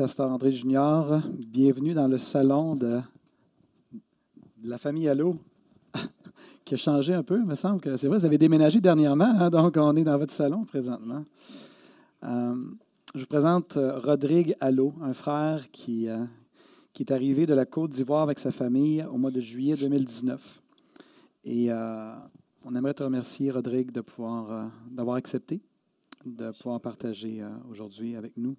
[0.00, 1.20] Pasteur André Junior.
[1.30, 3.02] Bienvenue dans le salon de,
[4.64, 5.36] la famille Allo,
[6.64, 9.26] qui a changé un peu, il me semble que c'est vrai, vous avez déménagé dernièrement,
[9.26, 11.22] hein, donc on est dans votre salon présentement.
[12.24, 12.54] Euh,
[13.14, 16.24] je vous présente euh, Rodrigue Allo, un frère qui, euh,
[16.94, 20.62] qui est arrivé de la Côte d'Ivoire avec sa famille au mois de juillet 2019.
[21.44, 25.60] Et on aimerait te remercier, Rodrigue, de pouvoir d'avoir accepté
[26.24, 28.56] de pouvoir partager aujourd'hui avec nous.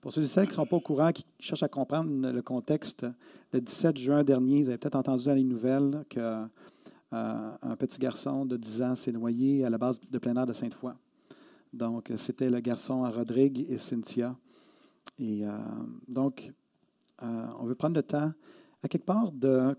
[0.00, 2.42] Pour ceux et celles qui ne sont pas au courant, qui cherchent à comprendre le
[2.42, 3.06] contexte,
[3.52, 6.48] le 17 juin dernier, vous avez peut-être entendu dans les nouvelles qu'un
[7.12, 10.54] euh, petit garçon de 10 ans s'est noyé à la base de plein air de
[10.54, 10.94] Sainte-Foy.
[11.72, 14.34] Donc, c'était le garçon à Rodrigue et Cynthia.
[15.18, 15.50] Et euh,
[16.08, 16.50] donc,
[17.22, 18.32] euh, on veut prendre le temps,
[18.82, 19.76] à quelque part, de.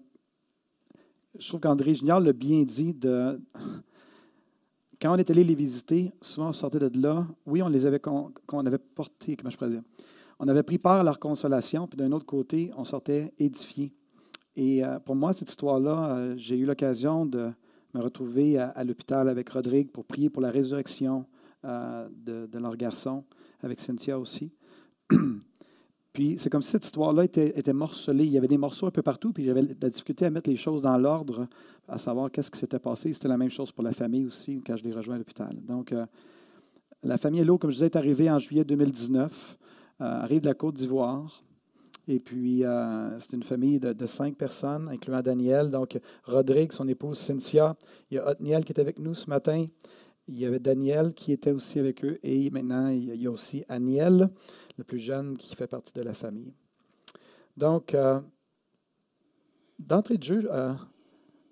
[1.39, 3.41] Je trouve qu'André Junior l'a bien dit, de
[5.01, 7.25] quand on est allé les visiter, souvent on sortait de là.
[7.47, 9.81] Oui, on les avait, portés, comment je pourrais?
[10.39, 13.93] On avait pris part à leur consolation, puis d'un autre côté, on sortait édifié.
[14.55, 17.49] Et euh, pour moi, cette histoire-là, euh, j'ai eu l'occasion de
[17.95, 21.25] me retrouver à, l'hôpital avec Rodrigue pour prier pour la résurrection
[21.65, 23.23] euh, de, leur garçon,
[23.63, 24.51] avec Cynthia aussi.
[26.13, 28.25] Puis c'est comme si cette histoire-là était, morcelée.
[28.25, 30.57] Il y avait des morceaux un peu partout, puis j'avais la difficulté à mettre les
[30.57, 31.47] choses dans l'ordre,
[31.91, 33.11] à savoir qu'est-ce qui s'était passé.
[33.11, 35.53] C'était la même chose pour la famille aussi, quand je l'ai rejoint à l'hôpital.
[35.61, 36.05] Donc, euh,
[37.03, 39.57] la famille Hello, comme je disais, est arrivée en juillet 2019,
[39.99, 41.43] euh, arrive de la Côte d'Ivoire.
[42.07, 45.69] Et puis, euh, c'est une famille de, cinq personnes, incluant Daniel.
[45.69, 47.75] Donc, Rodrigue, son épouse Cynthia.
[48.09, 49.65] Il y a Otniel qui est avec nous ce matin.
[50.27, 52.19] Il y avait Daniel qui était aussi avec eux.
[52.23, 54.29] Et maintenant, il y a aussi Aniel
[54.77, 56.53] le plus jeune qui fait partie de la famille.
[57.57, 58.19] Donc, euh,
[59.77, 60.49] d'entrée de jeu,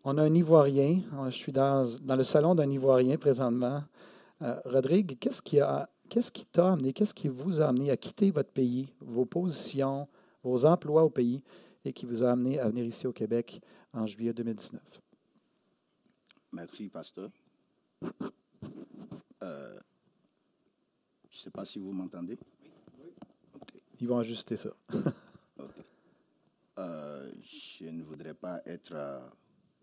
[0.03, 1.01] on a un Ivoirien.
[1.25, 3.83] Je suis dans, dans le salon d'un Ivoirien présentement.
[4.41, 7.97] Euh, Rodrigue, qu'est-ce qui a, qu'est-ce qui t'a amené, qu'est-ce qui vous a amené à
[7.97, 10.07] quitter votre pays, vos positions,
[10.43, 11.43] vos emplois au pays,
[11.83, 13.61] et qui vous a amené à venir ici au Québec
[13.93, 14.81] en juillet 2019?
[16.53, 17.29] Merci, pasteur.
[18.01, 18.07] je
[21.37, 22.37] ne sais pas si vous m'entendez.
[23.99, 24.69] Ils vont ajuster ça.
[26.79, 29.19] Euh, je ne voudrais pas être, euh,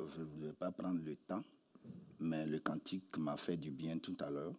[0.00, 1.42] je ne voudrais pas prendre le temps,
[2.20, 4.54] mais le cantique m'a fait du bien tout à l'heure.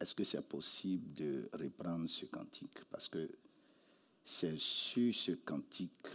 [0.00, 2.84] Est-ce que c'est possible de reprendre ce cantique?
[2.90, 3.28] Parce que
[4.24, 6.08] c'est sur ce cantique,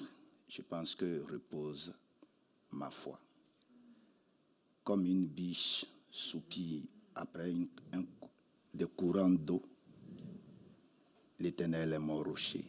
[0.47, 1.93] je pense que repose
[2.71, 3.19] ma foi.
[4.83, 6.83] Comme une biche soupire
[7.15, 7.53] après
[7.93, 8.03] un,
[8.73, 9.61] des courants d'eau
[11.39, 12.65] l'Éternel est mon rocher.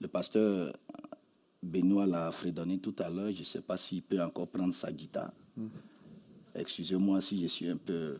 [0.00, 0.72] Le pasteur
[1.66, 3.30] Benoît l'a fredonné tout à l'heure.
[3.32, 5.32] Je ne sais pas s'il peut encore prendre sa guitare.
[6.54, 8.16] Excusez-moi si je suis un peu...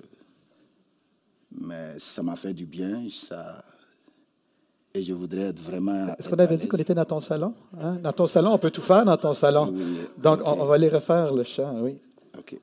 [1.59, 3.07] Mais ça m'a fait du bien.
[3.09, 3.65] Ça...
[4.93, 6.15] Et je voudrais être vraiment...
[6.19, 7.55] Est-ce qu'on avait dit qu'on était dans ton salon?
[7.79, 7.97] Hein?
[8.03, 9.75] Dans ton salon, on peut tout faire dans ton salon.
[10.17, 11.99] Donc, on, va aller refaire le chant, oui.
[12.39, 12.55] OK.
[12.55, 12.61] Est-ce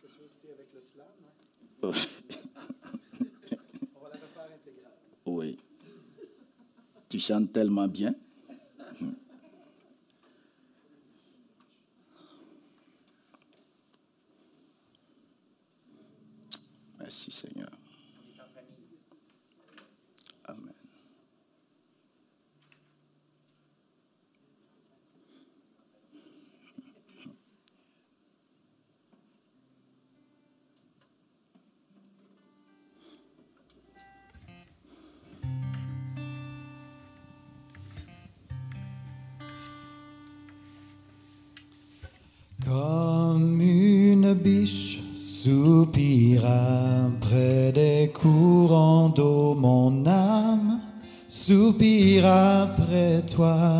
[0.00, 1.06] que tu aussi avec le slam?
[5.26, 5.58] Oui.
[7.08, 8.14] Tu chantes tellement bien.
[16.98, 17.70] Merci Seigneur.
[42.66, 50.80] Comme une biche soupira près des courants d'eau, mon âme
[51.28, 53.75] soupira près toi.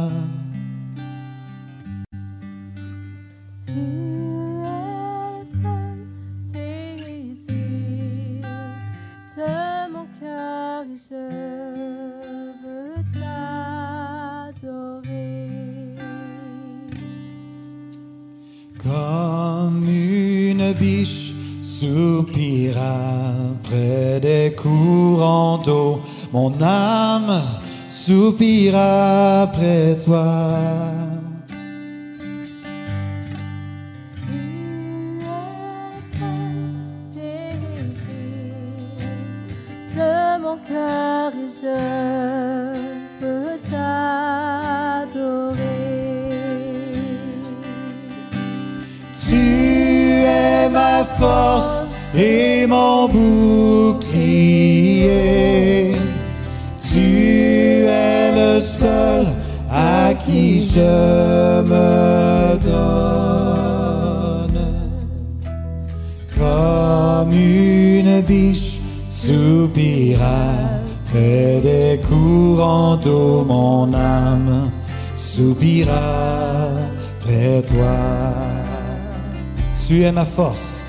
[80.06, 80.85] Es ma force,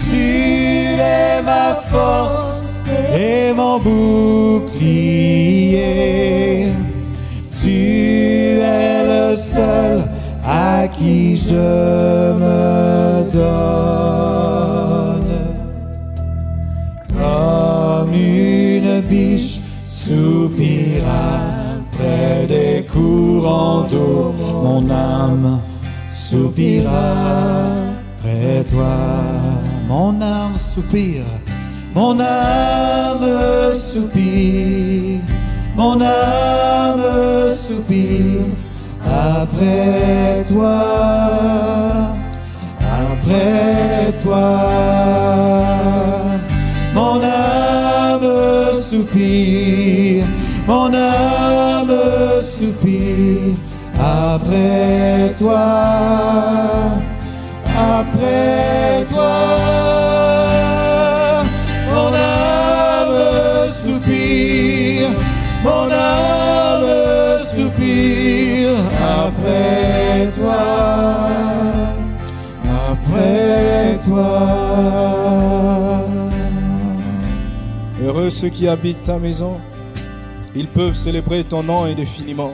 [0.00, 2.64] tu es ma force
[3.12, 4.72] et mon bouclier.
[7.50, 10.04] Tu es le seul
[10.46, 14.54] à qui je me donne.
[17.18, 21.40] Comme une biche soupira
[21.92, 24.32] près des courants d'eau,
[24.62, 25.60] mon âme
[26.08, 27.53] soupira
[28.74, 28.96] toi.
[29.88, 31.24] Mon âme soupire,
[31.94, 35.20] mon âme soupire,
[35.76, 38.46] mon âme soupire
[39.06, 40.82] après toi,
[42.80, 44.60] après toi.
[46.94, 50.24] Mon âme soupire,
[50.66, 51.96] mon âme
[52.40, 53.56] soupire
[54.00, 55.60] après toi,
[78.02, 79.58] Heureux ceux qui habitent ta maison,
[80.54, 82.52] ils peuvent célébrer ton nom indéfiniment.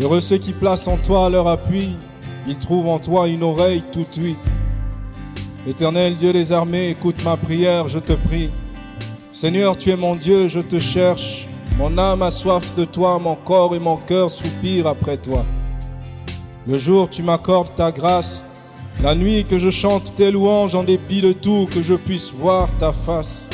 [0.00, 1.96] Heureux ceux qui placent en toi leur appui,
[2.46, 4.36] ils trouvent en toi une oreille toute ouïe.
[5.68, 8.50] Éternel Dieu des armées, écoute ma prière, je te prie.
[9.32, 11.48] Seigneur, tu es mon Dieu, je te cherche.
[11.78, 15.44] Mon âme a soif de toi, mon corps et mon cœur soupirent après toi.
[16.66, 18.44] Le jour, tu m'accordes ta grâce.
[19.02, 22.68] La nuit, que je chante tes louanges en dépit de tout, que je puisse voir
[22.78, 23.50] ta face.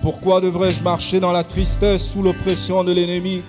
[0.00, 3.42] Pourquoi devrais-je marcher dans la tristesse sous l'oppression de l'ennemi,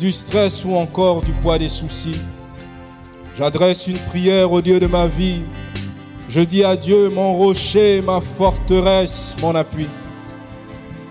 [0.00, 2.18] du stress ou encore du poids des soucis?
[3.38, 5.42] J'adresse une prière au Dieu de ma vie.
[6.28, 9.86] Je dis à Dieu, mon rocher, ma forteresse, mon appui.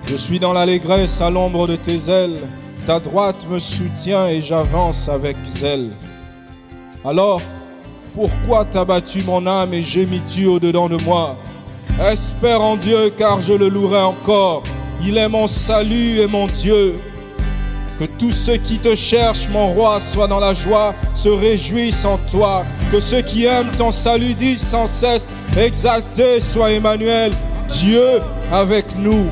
[0.06, 2.40] Je suis dans l'allégresse à l'ombre de tes ailes.
[2.86, 5.92] Ta droite me soutient et j'avance avec zèle.
[7.06, 7.42] Alors,
[8.14, 11.36] pourquoi t'as battu mon âme et gémis-tu au-dedans de moi?
[12.12, 14.64] Espère en Dieu car je le louerai encore.
[15.04, 16.96] Il est mon salut et mon Dieu.
[18.00, 22.18] Que tous ceux qui te cherchent, mon roi, soient dans la joie, se réjouissent en
[22.18, 22.66] toi.
[22.92, 27.32] Que ceux qui aiment ton salut disent sans cesse, exalté soit Emmanuel,
[27.70, 28.22] Dieu
[28.52, 29.28] avec nous.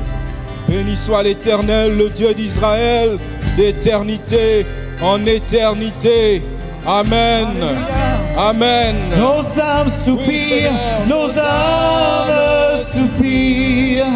[0.68, 3.18] Béni soit l'Éternel, le Dieu d'Israël,
[3.56, 4.64] d'éternité
[5.02, 6.42] en éternité.
[6.86, 7.46] Amen.
[7.60, 8.11] Amen.
[8.34, 10.72] Nos âmes soupirent,
[11.06, 14.06] nos âmes soupirent,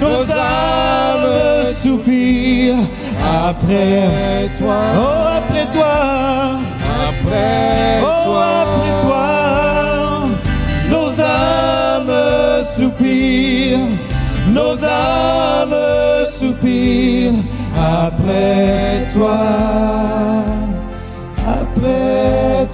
[0.00, 2.86] nos âmes soupirent
[3.22, 4.76] après toi.
[4.96, 6.58] Oh, après toi.
[7.08, 8.46] Après Oh, toi.
[8.62, 9.28] après toi.
[10.88, 13.88] Nos âmes soupirent,
[14.48, 15.76] nos âmes
[16.32, 17.42] soupirent
[17.76, 19.38] après toi.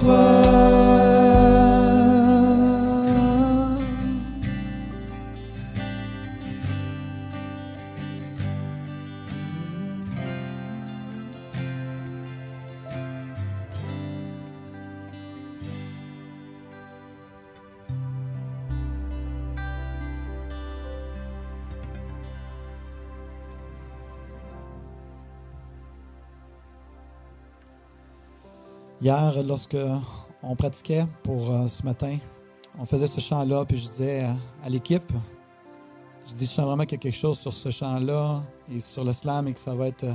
[0.07, 0.86] Après toi.
[29.07, 29.77] Hier, lorsque
[30.43, 32.17] on pratiquait pour euh, ce matin,
[32.77, 34.27] on faisait ce chant-là, puis je disais
[34.61, 35.13] à, l'équipe,
[36.27, 39.53] je dis, je sens vraiment quelque chose sur ce chant-là et sur le slam et
[39.53, 40.13] que ça va être euh,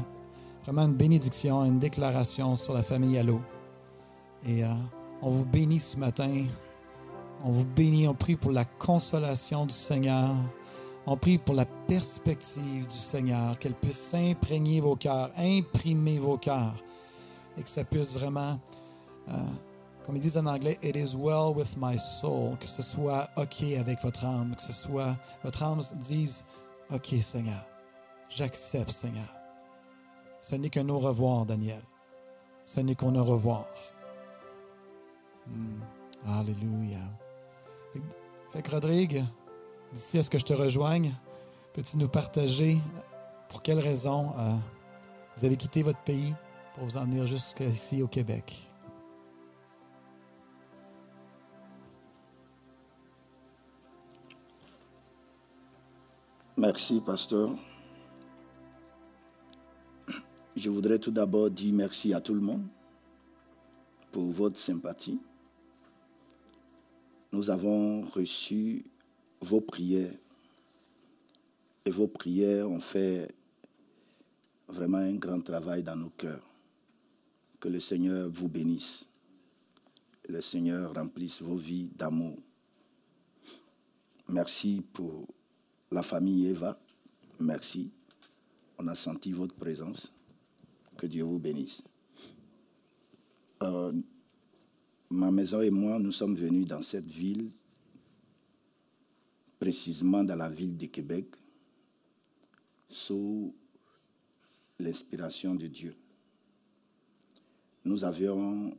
[0.64, 3.40] vraiment une bénédiction, une déclaration sur la famille Allo.
[4.46, 4.68] Et euh,
[5.22, 6.44] on vous bénit ce matin.
[7.46, 10.34] On vous bénit, on prie pour la consolation du Seigneur.
[11.06, 16.74] On prie pour la perspective du Seigneur, qu'elle puisse imprégner vos cœurs, imprimer vos cœurs,
[17.56, 18.58] et que ça puisse vraiment,
[19.28, 19.32] euh,
[20.04, 23.62] comme ils disent en anglais, It is well with my soul, que ce soit OK
[23.78, 26.44] avec votre âme, que ce soit, votre âme dise,
[26.92, 27.64] OK Seigneur,
[28.28, 29.28] j'accepte Seigneur.
[30.40, 31.82] Ce n'est qu'un au revoir, Daniel.
[32.64, 33.66] Ce n'est qu'un au revoir.
[35.46, 35.80] Hmm.
[36.26, 36.98] Alléluia.
[38.50, 39.24] Fait que Rodrigue,
[39.92, 41.14] d'ici à ce que je te rejoigne,
[41.72, 42.78] peux-tu nous partager
[43.48, 44.54] pour quelles raisons euh,
[45.36, 46.34] vous avez quitté votre pays
[46.74, 48.71] pour vous en venir jusqu'ici au Québec?
[56.56, 57.50] Merci, pasteur.
[60.54, 62.66] Je voudrais tout d'abord dire merci à tout le monde
[64.10, 65.18] pour votre sympathie.
[67.32, 68.84] Nous avons reçu
[69.40, 70.12] vos prières
[71.86, 73.34] et vos prières ont fait
[74.68, 76.46] vraiment un grand travail dans nos cœurs.
[77.60, 79.06] Que le Seigneur vous bénisse.
[80.28, 82.36] Le Seigneur remplisse vos vies d'amour.
[84.28, 85.26] Merci pour
[85.92, 86.78] la famille Eva.
[87.40, 87.90] Merci.
[88.78, 90.12] On a senti votre présence.
[90.96, 91.82] Que Dieu vous bénisse.
[93.62, 93.92] Euh,
[95.10, 97.50] ma maison et moi, nous sommes venus dans cette ville,
[99.58, 101.26] précisément dans la ville de Québec,
[102.88, 103.54] sous
[104.78, 105.94] l'inspiration de Dieu.
[107.84, 108.70] Nous avions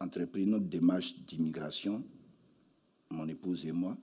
[0.00, 2.04] entrepris notre démarche d'immigration,
[3.10, 3.96] mon épouse et moi,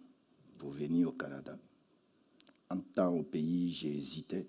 [0.58, 1.58] pour venir au Canada.
[2.72, 4.48] En temps au pays, j'ai hésité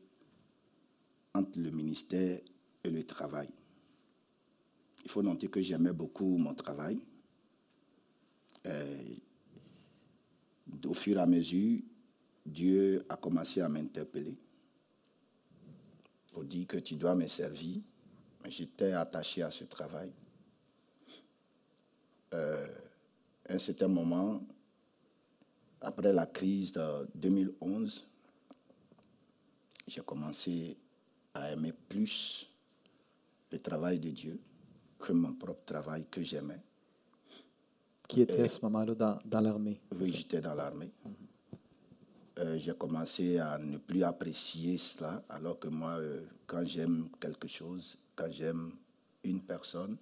[1.35, 2.38] entre le ministère
[2.85, 3.49] et le travail.
[5.05, 7.00] Il faut noter que j'aimais beaucoup mon travail.
[8.67, 9.14] Euh,
[10.85, 11.81] au fur et à mesure,
[12.47, 14.37] Dieu a commencé à m'interpeller
[16.33, 17.81] pour dire que tu dois me servir.
[18.49, 20.12] J'étais attaché à ce travail.
[22.35, 22.69] Euh,
[23.49, 24.41] à un certain moment,
[25.81, 28.07] après la crise de 2011,
[29.86, 30.76] j'ai commencé
[31.34, 32.48] à aimer plus
[33.50, 34.40] le travail de Dieu
[34.98, 36.60] que mon propre travail que j'aimais.
[38.08, 39.80] Qui était à ce moment-là dans, dans l'armée?
[39.98, 40.92] Oui, j'étais dans l'armée.
[42.38, 47.48] Euh, j'ai commencé à ne plus apprécier cela, alors que moi, euh, quand j'aime quelque
[47.48, 48.72] chose, quand j'aime
[49.24, 49.96] une personne,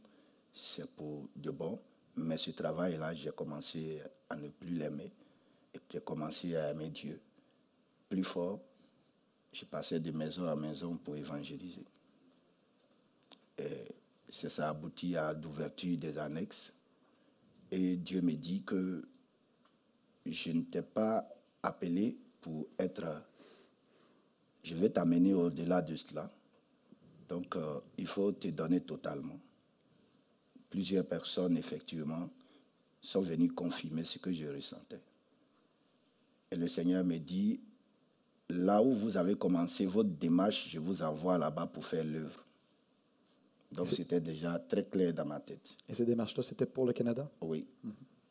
[0.53, 1.79] c'est pour de bon.
[2.17, 5.13] Mais ce travail-là, j'ai commencé à ne plus l'aimer
[5.75, 7.21] et j'ai commencé à aimer Dieu
[8.09, 8.61] plus fort.
[9.53, 11.85] Je passais de maison à maison pour évangéliser.
[13.59, 13.87] Et
[14.29, 16.73] ça, ça aboutit à l'ouverture des annexes.
[17.71, 19.07] Et Dieu me dit que
[20.27, 21.29] je ne t'ai pas
[21.63, 23.25] appelé pour être...
[24.63, 26.31] Je vais t'amener au-delà de cela.
[27.29, 29.39] Donc, euh, il faut te donner totalement.
[30.69, 32.29] Plusieurs personnes, effectivement,
[33.01, 35.01] sont venues confirmer ce que je ressentais.
[36.51, 37.61] Et le Seigneur me dit,
[38.51, 42.45] là où vous avez commencé votre démarche, je vous envoie là-bas pour faire l'œuvre.
[43.73, 45.77] Donc c'était déjà très clair dans ma tête.
[45.89, 47.31] Et ces démarches-là, c'était pour le Canada?
[47.41, 47.67] Oui.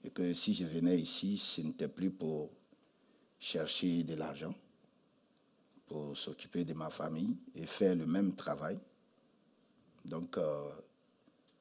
[0.03, 2.49] Et que si je venais ici, ce n'était plus pour
[3.39, 4.53] chercher de l'argent,
[5.87, 8.77] pour s'occuper de ma famille et faire le même travail.
[10.05, 10.69] Donc, euh,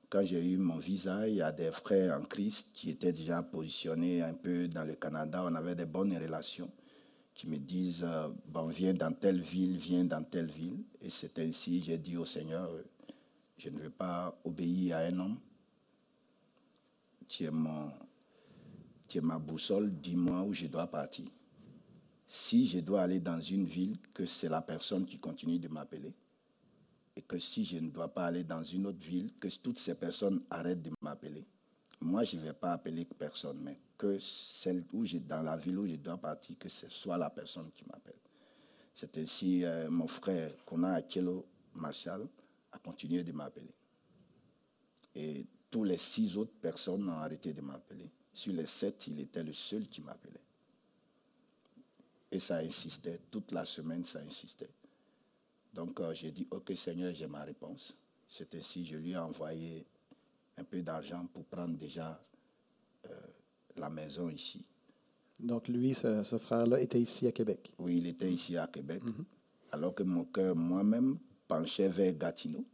[0.08, 3.42] quand j'ai eu mon visa, il y a des frères en Christ qui étaient déjà
[3.42, 5.44] positionnés un peu dans le Canada.
[5.46, 6.70] On avait des bonnes relations
[7.38, 8.28] qui me disent, euh,
[8.68, 10.82] viens dans telle ville, viens dans telle ville.
[11.00, 12.68] Et c'est ainsi, j'ai dit au Seigneur,
[13.56, 15.38] je ne veux pas obéir à un homme.
[17.28, 17.92] Tu es, mon,
[19.06, 21.26] tu es ma boussole, dis-moi où je dois partir.
[22.26, 26.12] Si je dois aller dans une ville, que c'est la personne qui continue de m'appeler.
[27.14, 29.94] Et que si je ne dois pas aller dans une autre ville, que toutes ces
[29.94, 31.46] personnes arrêtent de m'appeler.
[32.00, 35.78] Moi, je ne vais pas appeler personne, mais que celle où j'ai dans la ville
[35.78, 38.14] où je dois partir, que ce soit la personne qui m'appelle.
[38.94, 42.28] C'est ainsi euh, mon frère qu'on a à Kielo Marshall
[42.72, 43.74] a continué de m'appeler.
[45.14, 48.10] Et tous les six autres personnes ont arrêté de m'appeler.
[48.32, 50.40] Sur les sept, il était le seul qui m'appelait.
[52.30, 54.70] Et ça insistait, toute la semaine, ça insistait.
[55.72, 57.94] Donc euh, j'ai dit, OK Seigneur, j'ai ma réponse.
[58.28, 59.86] C'est ainsi, je lui ai envoyé
[60.58, 62.20] un peu d'argent pour prendre déjà
[63.06, 63.10] euh,
[63.76, 64.64] la maison ici.
[65.38, 67.72] Donc lui, ce, ce frère-là, était ici à Québec.
[67.78, 69.02] Oui, il était ici à Québec.
[69.70, 72.64] Alors que mon cœur, moi-même, penchait vers Gatineau.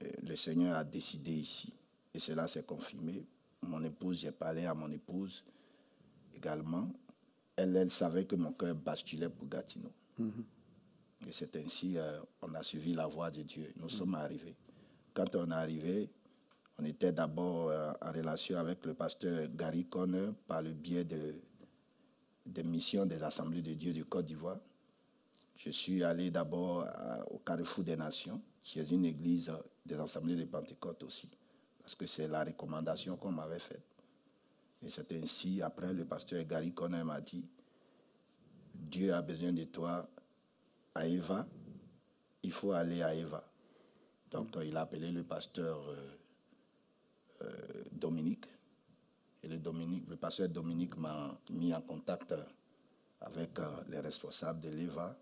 [0.00, 1.72] Et le Seigneur a décidé ici.
[2.14, 3.26] Et cela s'est confirmé.
[3.66, 5.44] Mon épouse, j'ai parlé à mon épouse
[6.34, 6.88] également.
[7.56, 9.92] elle, elle savait que mon cœur basculait pour Gatineau.
[11.26, 13.72] Et c'est ainsi euh, on a suivi la voie de Dieu.
[13.76, 14.56] Nous sommes arrivés.
[15.12, 16.08] Quand on est arrivé,
[16.78, 21.34] on était d'abord euh, en relation avec le pasteur Gary Conner par le biais de,
[22.46, 24.58] des missions des Assemblées de Dieu du Côte d'Ivoire.
[25.56, 28.40] Je suis allé d'abord à- au Carrefour des Nations,
[28.76, 31.28] est une église euh, des Assemblées de Pentecôte aussi,
[31.80, 33.82] parce que c'est la recommandation qu'on m'avait faite.
[34.82, 37.44] Et c'est ainsi, après, le pasteur Gary Conner m'a dit,
[38.72, 40.08] Dieu a besoin de toi
[40.94, 41.44] à Eva,
[42.44, 43.42] il faut aller à Eva.
[44.30, 46.16] Donc, euh, il a appelé le pasteur euh, euh,
[47.92, 48.44] Dominique.
[49.42, 52.42] Et le, Dominique, le pasteur Dominique m'a mis en contact euh,
[53.20, 55.16] avec euh, les responsables de l'EVA.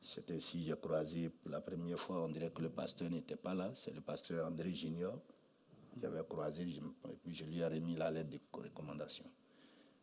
[0.00, 3.54] C'est ainsi j'ai croisé pour la première fois, on dirait que le pasteur n'était pas
[3.54, 5.18] là, c'est le pasteur André Junior.
[6.00, 9.24] J'avais croisé, je, et puis je lui ai remis la lettre de recommandation.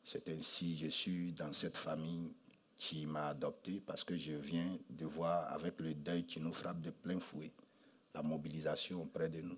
[0.04, 2.34] C'est ainsi, je suis dans cette famille
[2.78, 6.82] qui m'a adopté parce que je viens de voir avec le deuil qui nous frappe
[6.82, 7.52] de plein fouet,
[8.14, 9.58] la mobilisation auprès de nous.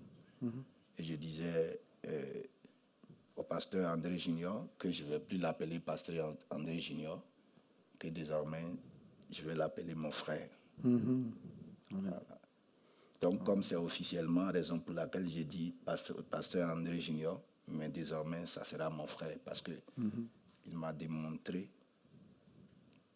[0.98, 2.42] Et je disais euh,
[3.36, 7.20] au pasteur André Junior que je ne vais plus l'appeler pasteur André Junior,
[7.98, 8.64] que désormais
[9.30, 10.48] je vais l'appeler mon frère.
[11.90, 12.22] Voilà.
[13.20, 18.46] Donc, comme c'est officiellement, raison pour laquelle j'ai dit pasteur, pasteur André Junior, mais désormais,
[18.46, 19.72] ça sera mon frère parce que
[20.66, 21.68] il m'a démontré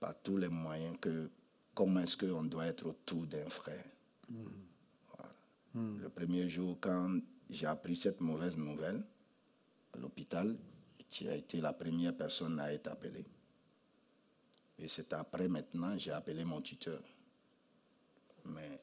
[0.01, 1.31] par tous les moyens que
[1.75, 3.85] comment est-ce qu'on doit être autour d'un frère.
[4.29, 5.31] Voilà.
[5.75, 7.21] Le premier jour, quand
[7.51, 9.03] j'ai appris cette mauvaise nouvelle
[9.95, 10.57] à l'hôpital,
[11.11, 13.25] tu as été la première personne à être appelée.
[14.79, 17.03] Et c'est après maintenant, j'ai appelé mon tuteur.
[18.45, 18.81] Mais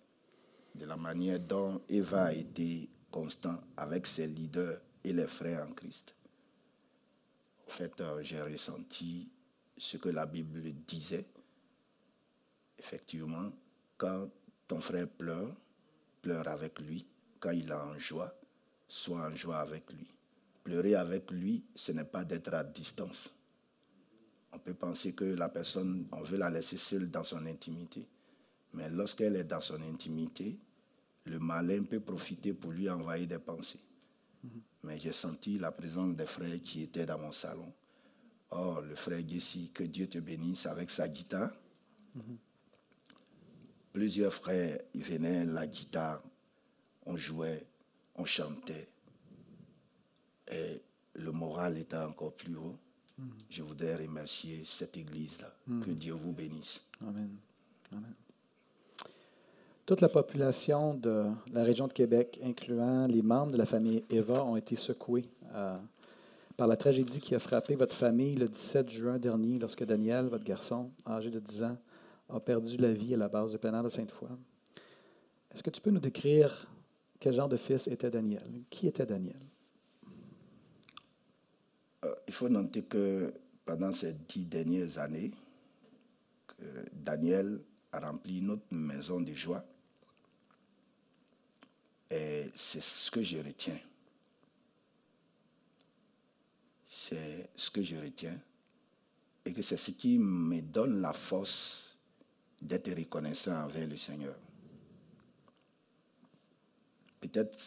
[0.74, 5.72] de la manière dont Eva a été constant avec ses leaders et les frères en
[5.74, 6.14] Christ,
[7.68, 9.30] en fait, euh, j'ai ressenti
[9.78, 11.26] ce que la Bible disait.
[12.78, 13.52] Effectivement,
[13.98, 14.30] quand
[14.68, 15.56] ton frère pleure,
[16.22, 17.06] pleure avec lui.
[17.40, 18.34] Quand il est en joie,
[18.88, 20.08] sois en joie avec lui.
[20.64, 23.32] Pleurer avec lui, ce n'est pas d'être à distance.
[24.52, 28.08] On peut penser que la personne, on veut la laisser seule dans son intimité.
[28.74, 30.58] Mais lorsqu'elle est dans son intimité,
[31.26, 33.80] le malin peut profiter pour lui envoyer des pensées.
[34.84, 37.72] Mais j'ai senti la présence des frères qui étaient dans mon salon.
[38.52, 41.52] Oh, le frère Gessi, que Dieu te bénisse avec sa guitare.
[43.92, 46.22] Plusieurs frères, venaient, la guitare,
[47.06, 47.66] on jouait,
[48.16, 48.88] on chantait.
[50.52, 50.82] Et
[51.16, 52.78] le moral était encore plus haut.
[53.50, 55.54] Je voudrais remercier cette église-là.
[55.84, 56.82] Que Dieu vous bénisse.
[57.02, 57.30] Amen.
[57.92, 58.14] Amen.
[59.86, 64.44] Toute la population de la région de Québec, incluant les membres de la famille Eva,
[64.44, 65.78] ont été secoués euh,
[66.58, 70.44] par la tragédie qui a frappé votre famille le 17 juin dernier, lorsque Daniel, votre
[70.44, 71.78] garçon, âgé de 10 ans,
[72.30, 74.30] a perdu la vie à la base de pénal de Sainte-Foy.
[75.54, 76.68] Est-ce que tu peux nous décrire
[77.20, 78.64] quel genre de fils était Daniel?
[78.70, 79.40] Qui était Daniel?
[82.04, 83.34] Euh, il faut noter que
[83.66, 85.32] pendant ces dix dernières années,
[86.94, 89.64] Daniel a rempli notre maison de joie.
[92.10, 93.80] Et c'est ce que je retiens.
[96.88, 98.40] C'est ce que je retiens.
[99.44, 101.98] Et que c'est ce qui me donne la force
[102.62, 104.36] d'être reconnaissant envers le Seigneur.
[107.28, 107.58] Peut-être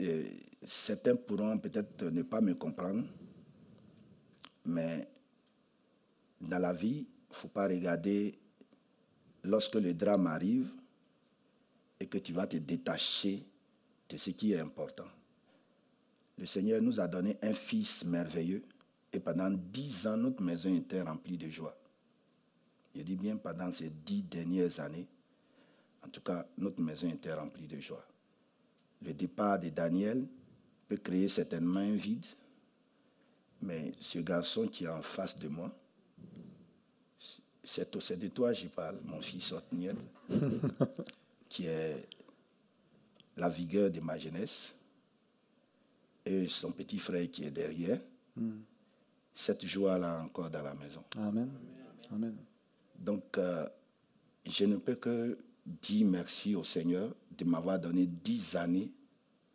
[0.00, 0.28] euh,
[0.64, 3.04] certains pourront peut-être ne pas me comprendre,
[4.66, 5.08] mais
[6.40, 8.38] dans la vie, il ne faut pas regarder
[9.44, 10.68] lorsque le drame arrive
[11.98, 13.44] et que tu vas te détacher
[14.10, 15.08] de ce qui est important.
[16.36, 18.62] Le Seigneur nous a donné un fils merveilleux
[19.10, 21.76] et pendant dix ans, notre maison était remplie de joie.
[22.94, 25.06] Je dis bien pendant ces dix dernières années,
[26.04, 28.04] en tout cas, notre maison était remplie de joie.
[29.02, 30.26] Le départ de Daniel
[30.88, 32.24] peut créer certainement un vide,
[33.62, 35.72] mais ce garçon qui est en face de moi,
[37.62, 39.96] c'est de toi que je parle, mon fils Otniel,
[41.48, 42.08] qui est
[43.36, 44.74] la vigueur de ma jeunesse,
[46.24, 48.00] et son petit frère qui est derrière.
[49.34, 51.02] Cette joie-là encore dans la maison.
[51.16, 51.50] Amen.
[52.10, 52.36] Amen.
[52.98, 53.68] Donc, euh,
[54.46, 55.38] je ne peux que
[55.82, 58.90] dire merci au Seigneur de m'avoir donné dix années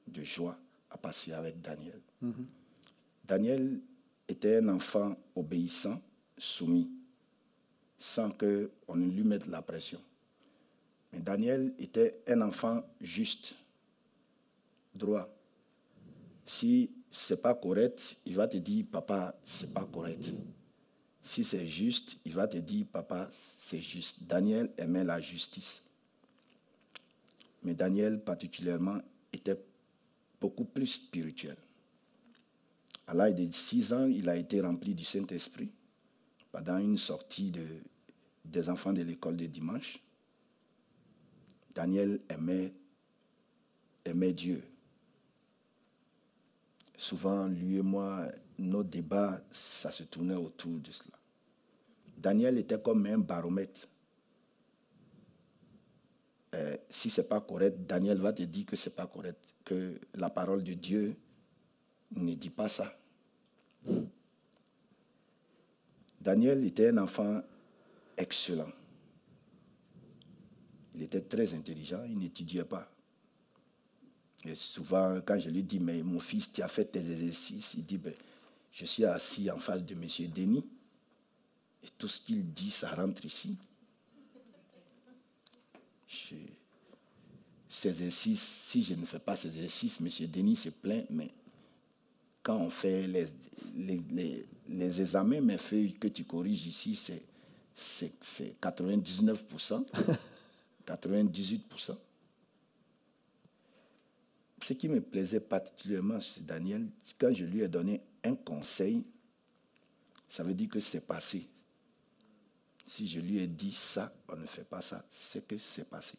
[0.08, 0.58] de joie
[0.90, 2.00] à passer avec Daniel.
[3.26, 3.80] Daniel
[4.28, 6.02] était un enfant obéissant,
[6.38, 6.90] soumis,
[7.98, 10.02] sans qu'on ne lui mette la pression.
[11.12, 13.56] Mais Daniel était un enfant juste,
[14.94, 15.30] droit.
[16.46, 20.34] Si c'est pas correct, il va te dire, papa, c'est pas correct.
[21.22, 24.18] Si c'est juste, il va te dire, papa, c'est juste.
[24.22, 25.82] Daniel aimait la justice.
[27.64, 28.98] Mais Daniel particulièrement
[29.32, 29.58] était
[30.40, 31.56] beaucoup plus spirituel.
[33.08, 35.70] À l'âge de 6 ans, il a été rempli du Saint-Esprit
[36.52, 37.66] pendant une sortie de,
[38.46, 40.00] des enfants de l'école de dimanche.
[41.74, 42.74] Daniel aimait,
[44.06, 44.64] aimait Dieu.
[46.96, 48.28] Souvent, lui et moi,
[48.60, 51.18] nos débats, ça se tournait autour de cela.
[52.18, 53.88] Daniel était comme un baromètre.
[56.54, 59.40] Euh, si ce n'est pas correct, Daniel va te dire que ce n'est pas correct,
[59.64, 61.16] que la parole de Dieu
[62.16, 62.96] ne dit pas ça.
[66.22, 67.42] Daniel était un enfant
[68.18, 68.72] excellent.
[70.96, 72.90] Il était très intelligent, il n'étudiait pas.
[74.46, 77.86] Et souvent, quand je lui dis, mais mon fils, tu as fait tes exercices, il
[77.86, 78.14] dit, ben,
[78.72, 80.08] je suis assis en face de M.
[80.34, 80.66] Denis,
[81.84, 83.58] et tout ce qu'il dit, ça rentre ici.
[87.70, 90.08] Ces exercices, si je ne fais pas ces exercices, M.
[90.28, 91.32] Denis se plaint, mais
[92.42, 93.28] quand on fait les,
[93.76, 97.24] les, les, examens, mes feuilles que tu corriges ici, c'est
[98.62, 99.86] 99%,
[100.86, 101.98] 98%.
[104.62, 106.88] Ce qui me plaisait particulièrement chez Daniel,
[107.20, 109.04] quand je lui ai donné un conseil,
[110.30, 111.48] ça veut dire que c'est passé.
[112.86, 116.16] Si je lui ai dit ça, on ne fait pas ça, c'est que c'est passé.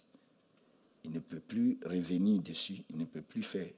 [1.05, 3.69] Il ne peut plus revenir dessus, il ne peut plus faire.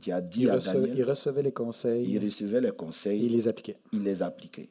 [0.00, 2.10] Tu as dit il, à recevait, Daniel, il recevait les conseils.
[2.10, 3.78] il recevait les conseils, il les appliquait.
[3.92, 4.68] il les appliquait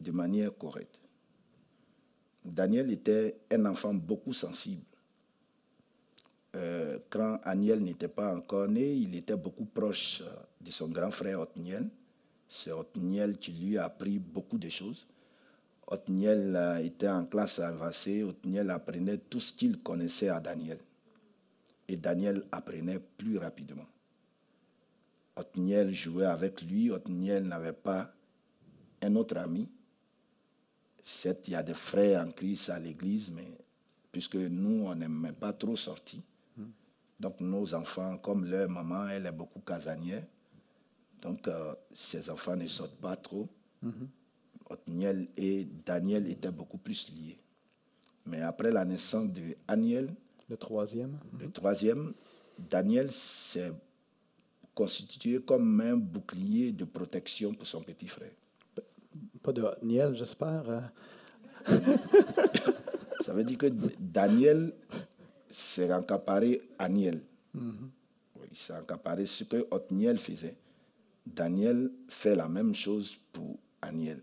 [0.00, 1.00] de manière correcte.
[2.44, 4.84] Daniel était un enfant beaucoup sensible.
[6.54, 10.22] Euh, quand Aniel n'était pas encore né, il était beaucoup proche
[10.60, 11.88] de son grand frère Othniel.
[12.48, 15.06] C'est Othniel qui lui a appris beaucoup de choses.
[15.86, 18.22] Othniel était en classe avancée.
[18.22, 20.78] Othniel apprenait tout ce qu'il connaissait à Daniel.
[21.88, 23.86] Et Daniel apprenait plus rapidement.
[25.36, 26.90] Othniel jouait avec lui.
[26.90, 28.12] Othniel n'avait pas
[29.02, 29.68] un autre ami.
[31.02, 33.46] Certes, il y a des frères en Christ à l'église, mais
[34.10, 36.20] puisque nous, on n'aimait pas trop sortir.
[37.20, 40.24] Donc, nos enfants, comme leur maman, elle est beaucoup casanière.
[41.20, 43.48] Donc, euh, ces enfants ne sortent pas trop.
[44.70, 47.38] Othniel et Daniel étaient beaucoup plus liés.
[48.26, 50.14] Mais après la naissance de Aniel,
[50.48, 51.18] Le troisième.
[51.38, 52.14] le troisième,
[52.58, 53.72] Daniel s'est
[54.74, 58.32] constitué comme un bouclier de protection pour son petit frère.
[59.42, 60.64] Pas de Niel, j'espère.
[60.68, 60.80] euh,
[63.20, 63.66] Ça veut dire que
[63.98, 64.72] Daniel
[65.48, 67.20] s'est encaparé Aniel.
[67.54, 70.56] Oui, il s'est encaparé ce que Othniel faisait.
[71.26, 74.20] Daniel fait la même chose pour Aniel.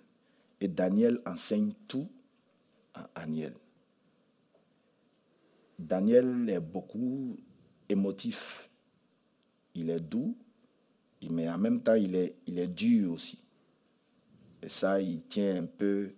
[0.61, 2.07] Et Daniel enseigne tout
[2.93, 3.53] à Aniel.
[5.77, 7.35] Daniel est beaucoup
[7.89, 8.69] émotif.
[9.73, 10.37] Il est doux,
[11.29, 13.39] mais en même temps, il est, il est dur aussi.
[14.61, 16.13] Et ça, il tient un peu,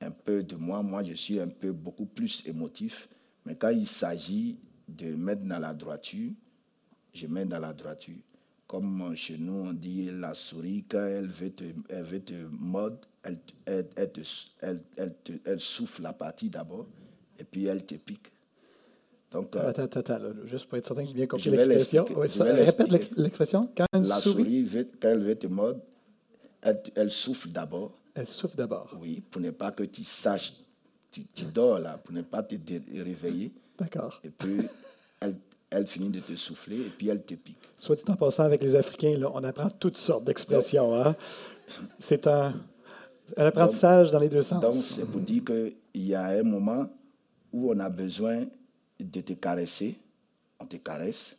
[0.00, 0.82] un peu de moi.
[0.82, 3.08] Moi, je suis un peu beaucoup plus émotif.
[3.44, 6.32] Mais quand il s'agit de mettre dans la droiture,
[7.12, 8.16] je mets dans la droiture.
[8.66, 12.98] Comme chez nous, on dit la souris, quand elle veut te, elle veut te mordre,
[13.22, 14.20] elle, elle, elle, te,
[14.60, 16.86] elle, elle te- elle souffle la partie d'abord,
[17.38, 18.32] et puis elle te pique.
[19.30, 22.06] Donc, euh, Attends, attends, attends, là, juste pour être certain que j'ai bien compris l'expression.
[22.16, 22.26] Oui,
[22.64, 23.68] répète l'expression.
[23.76, 25.80] Quand une la souris, souris, veut- quand elle veut te mordre,
[26.62, 27.98] elle, elle souffle d'abord.
[28.14, 28.96] elle souffle d'abord.
[29.00, 30.54] Oui, pour ne pas que tu saches,
[31.10, 32.54] tu, tu dors là, pour ne pas te
[33.02, 33.52] réveiller.
[33.78, 34.20] D'accord.
[34.24, 34.56] Et puis,
[35.20, 35.36] elle,
[35.70, 37.58] elle finit de te souffler et puis elle te pique.
[37.76, 40.94] Soit dit en passant avec les Africains, là, on apprend toutes sortes d'expressions.
[40.94, 41.16] hein?
[41.98, 42.54] C'est un,
[43.36, 44.60] un apprentissage dans les deux sens.
[44.60, 45.74] Donc, c'est pour dire qu'il
[46.06, 46.88] y a un moment
[47.52, 48.44] où on a besoin
[49.00, 49.98] de te caresser,
[50.60, 51.36] on te caresse.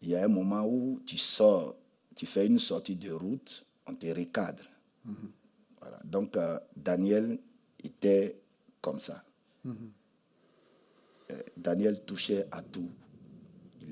[0.00, 1.76] Il y a un moment où tu sors,
[2.16, 4.64] tu fais une sortie de route, on te recadre.
[5.80, 6.00] Voilà.
[6.04, 7.38] Donc, euh, Daniel
[7.84, 8.40] était
[8.80, 9.22] comme ça.
[9.66, 9.70] Euh,
[11.56, 12.88] Daniel touchait à tout.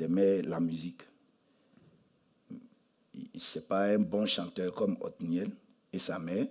[0.00, 1.02] Il aimait la musique.
[3.12, 5.50] Il n'est pas un bon chanteur comme Othniel
[5.92, 6.46] et sa mère,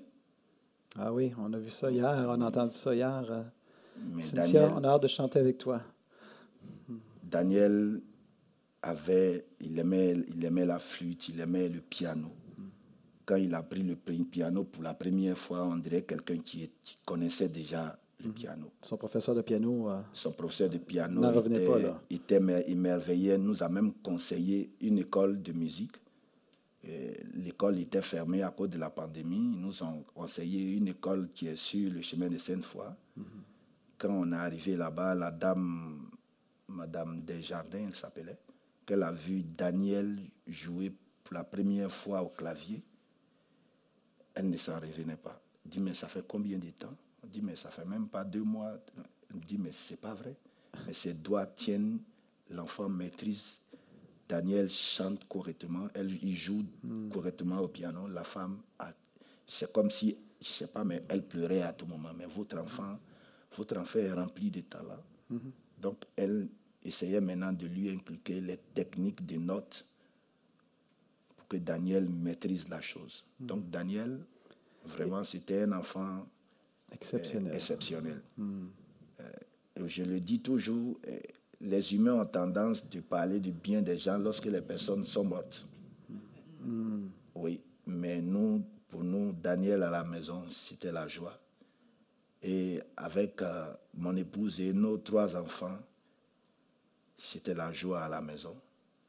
[0.96, 3.24] Ah oui, on a vu ça hier, on a entendu ça hier.
[3.32, 3.44] euh.
[4.14, 5.82] mais Cynthia, Daniel, on a hâte de chanter avec toi.
[7.24, 8.02] Daniel
[8.84, 12.30] avait, il aimait, il aimait la flûte, il aimait le piano.
[13.26, 16.70] Quand il a pris le pi- piano pour la première fois, on dirait quelqu'un qui
[17.04, 18.72] connaissait déjà le piano.
[18.82, 22.02] Son professeur de piano, euh, Son professeur de piano N'en revenait était, pas, là.
[22.10, 25.96] était mer- émerveillé, nous a même conseillé une école de musique.
[27.36, 29.54] l'école était fermée à cause de la pandémie.
[29.56, 32.86] Ils nous ont conseillé une école qui est sur le chemin de Sainte-Foy.
[33.98, 36.10] Quand on est arrivé là-bas, la dame,
[36.70, 38.38] Madame Desjardins, elle s'appelait,
[38.86, 42.82] qu'elle a vu Daniel jouer pour la première fois au clavier,
[44.34, 45.42] elle ne s'en revenait pas.
[45.66, 48.24] Elle dit, mais ça fait combien de temps On dit, mais ça fait même pas
[48.24, 48.78] deux mois.
[49.34, 50.36] Elle dit, mais c'est pas vrai.
[50.86, 52.00] Mais ses doigts tiennent,
[52.50, 53.60] l'enfant maîtrise.
[54.28, 56.64] Daniel chante correctement, elle, il joue
[57.12, 58.08] correctement au piano.
[58.08, 58.60] La femme,
[59.48, 62.12] c'est comme si, je sais pas, mais elle pleurait à tout moment.
[62.16, 63.00] Mais votre enfant,
[63.58, 65.04] votre enfant est rempli de talent.
[65.80, 66.48] Donc, elle
[66.84, 69.84] essayait maintenant de lui inculquer les techniques de notes
[71.36, 73.26] pour que Daniel maîtrise la chose.
[73.40, 74.24] Donc, Daniel,
[74.86, 76.28] vraiment, c'était un enfant
[76.92, 77.56] Exceptionnel.
[77.56, 78.22] exceptionnel.
[78.40, 81.20] Euh, je le dis toujours, euh,
[81.62, 85.66] les humains ont tendance de parler du bien des gens lorsque les personnes sont mortes.
[87.36, 91.40] Oui, mais nous, pour nous, Daniel à la maison, c'était la joie.
[92.42, 95.78] Et avec euh, mon épouse et nos trois enfants,
[97.18, 98.56] c'était la joie à la maison.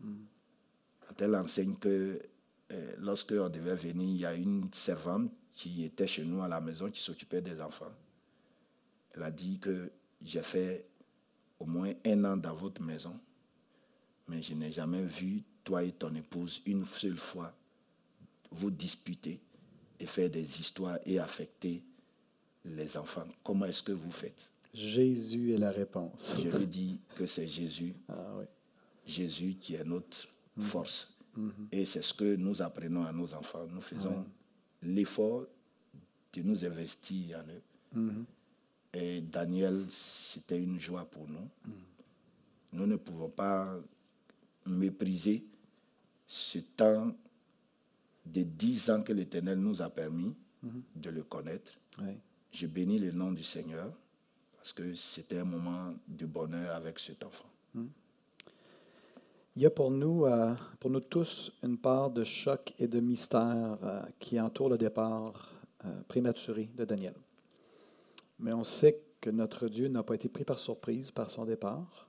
[0.00, 2.20] Quand elle enseigne que
[2.72, 6.48] euh, lorsque on devait venir, il y a une servante qui était chez nous à
[6.48, 7.92] la maison qui s'occupait des enfants.
[9.12, 9.92] Elle a dit que
[10.22, 10.86] j'ai fait
[11.58, 13.14] au moins un an dans votre maison,
[14.26, 17.52] mais je n'ai jamais vu toi et ton épouse une seule fois
[18.50, 19.38] vous disputer
[19.98, 21.82] et faire des histoires et affecter
[22.64, 23.28] les enfants.
[23.44, 24.50] Comment est-ce que vous faites?
[24.72, 26.36] Jésus est la réponse.
[26.42, 28.44] Je lui dis que c'est Jésus, Ah oui.
[29.04, 30.26] Jésus qui est notre
[30.58, 31.12] force.
[31.70, 33.66] Et c'est ce que nous apprenons à nos enfants.
[33.70, 34.24] Nous faisons
[34.82, 35.46] l'effort
[36.32, 37.62] de nous investir en eux.
[38.92, 41.48] Et Daniel, c'était une joie pour nous.
[42.72, 43.76] Nous ne pouvons pas
[44.66, 45.44] mépriser
[46.26, 47.14] ce temps
[48.26, 50.34] de dix ans que l'Éternel nous a permis
[50.94, 51.72] de le connaître.
[52.00, 52.12] Oui.
[52.52, 53.92] Je bénis le nom du Seigneur
[54.56, 57.48] parce que c'était un moment de bonheur avec cet enfant.
[59.56, 63.00] Il y a pour nous, euh, pour nous tous, une part de choc et de
[63.00, 65.52] mystère euh, qui entoure le départ
[65.84, 67.14] euh, prématuré de Daniel.
[68.38, 72.08] Mais on sait que notre Dieu n'a pas été pris par surprise par son départ.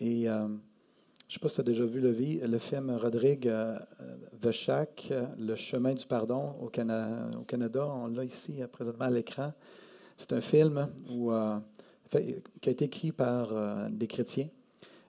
[0.00, 0.58] Et je ne
[1.28, 3.52] sais pas si tu as déjà vu le, film Rodrigue,
[4.40, 7.86] The Shack, Le chemin du pardon au, Cana- au Canada.
[7.86, 9.52] On l'a ici présentement à l'écran.
[10.16, 10.88] C'est un film
[12.10, 14.48] qui a été écrit par des chrétiens.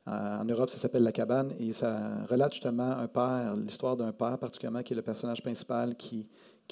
[0.08, 4.12] Euh, en Europe, ça s'appelle La Cabane et ça relate justement un père, l'histoire d'un
[4.12, 6.28] père particulièrement qui est le personnage principal qui,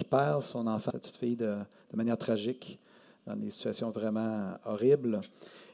[0.10, 1.58] perd son enfant, sa petite fille, de,
[1.94, 2.80] manière tragique,
[3.28, 5.20] dans des situations vraiment horribles.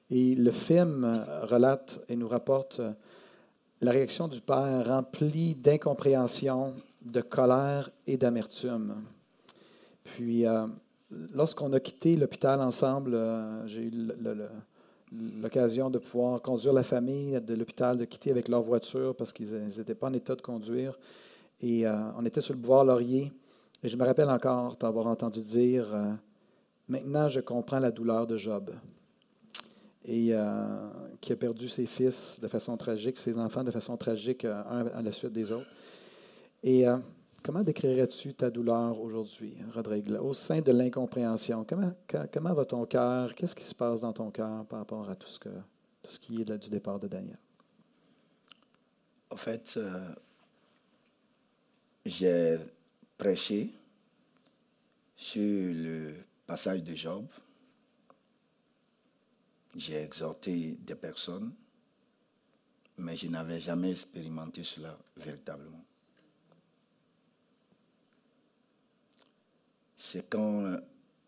[0.10, 2.91] Et le film relate et nous rapporte euh,
[3.82, 8.96] la réaction du père remplie d'incompréhension, de colère et d'amertume.
[10.04, 10.65] Puis, euh,
[11.34, 13.18] lorsqu'on a quitté l'hôpital ensemble,
[13.68, 14.50] j'ai eu le-
[15.41, 19.54] l'occasion de pouvoir conduire la famille de l'hôpital, de quitter avec leur voiture parce qu'ils
[19.56, 20.97] n'étaient pas en état de conduire.
[21.62, 23.32] Et euh, on était sur le boulevard Laurier.
[23.84, 26.12] Et je me rappelle encore t'avoir entendu dire euh,
[26.88, 28.71] Maintenant, je comprends la douleur de Job.
[30.04, 34.45] Et euh, qui a perdu ses fils de façon tragique, ses enfants de façon tragique,
[34.45, 35.67] un à la suite des autres.
[36.62, 36.86] Et
[37.45, 41.63] comment décrirais-tu ta douleur aujourd'hui, Rodrigue, au sein de l'incompréhension?
[41.63, 43.36] Comment, co- comment va ton cœur?
[43.36, 46.69] Qu'est-ce qui se passe dans ton cœur par rapport à tout ce, qui est du
[46.69, 47.38] départ de Daniel?
[49.29, 50.10] En fait, euh,
[52.03, 52.58] j'ai
[53.17, 53.71] prêché
[55.15, 55.41] sur
[55.73, 56.15] le
[56.47, 57.25] passage de Job.
[59.75, 61.51] J'ai exhorté des personnes,
[62.97, 65.84] mais je n'avais jamais expérimenté cela véritablement.
[70.06, 70.78] C'est quand euh,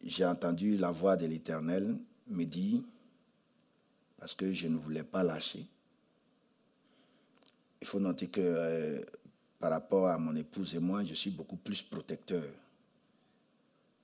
[0.04, 2.84] j'ai entendu la voix de l'Éternel me dire,
[4.20, 5.66] parce que je ne voulais pas lâcher,
[7.82, 9.02] il faut noter que euh,
[9.60, 12.44] par rapport à mon épouse et moi, je suis beaucoup plus protecteur.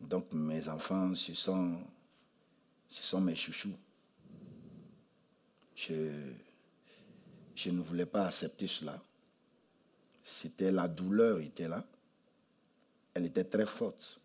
[0.02, 1.78] Donc mes enfants, ce sont,
[3.22, 3.78] mes chouchous.
[5.76, 6.10] Je,
[7.56, 9.00] je ne voulais pas accepter cela.
[10.24, 11.86] C'était la douleur était là.
[13.14, 14.20] Elle était très forte.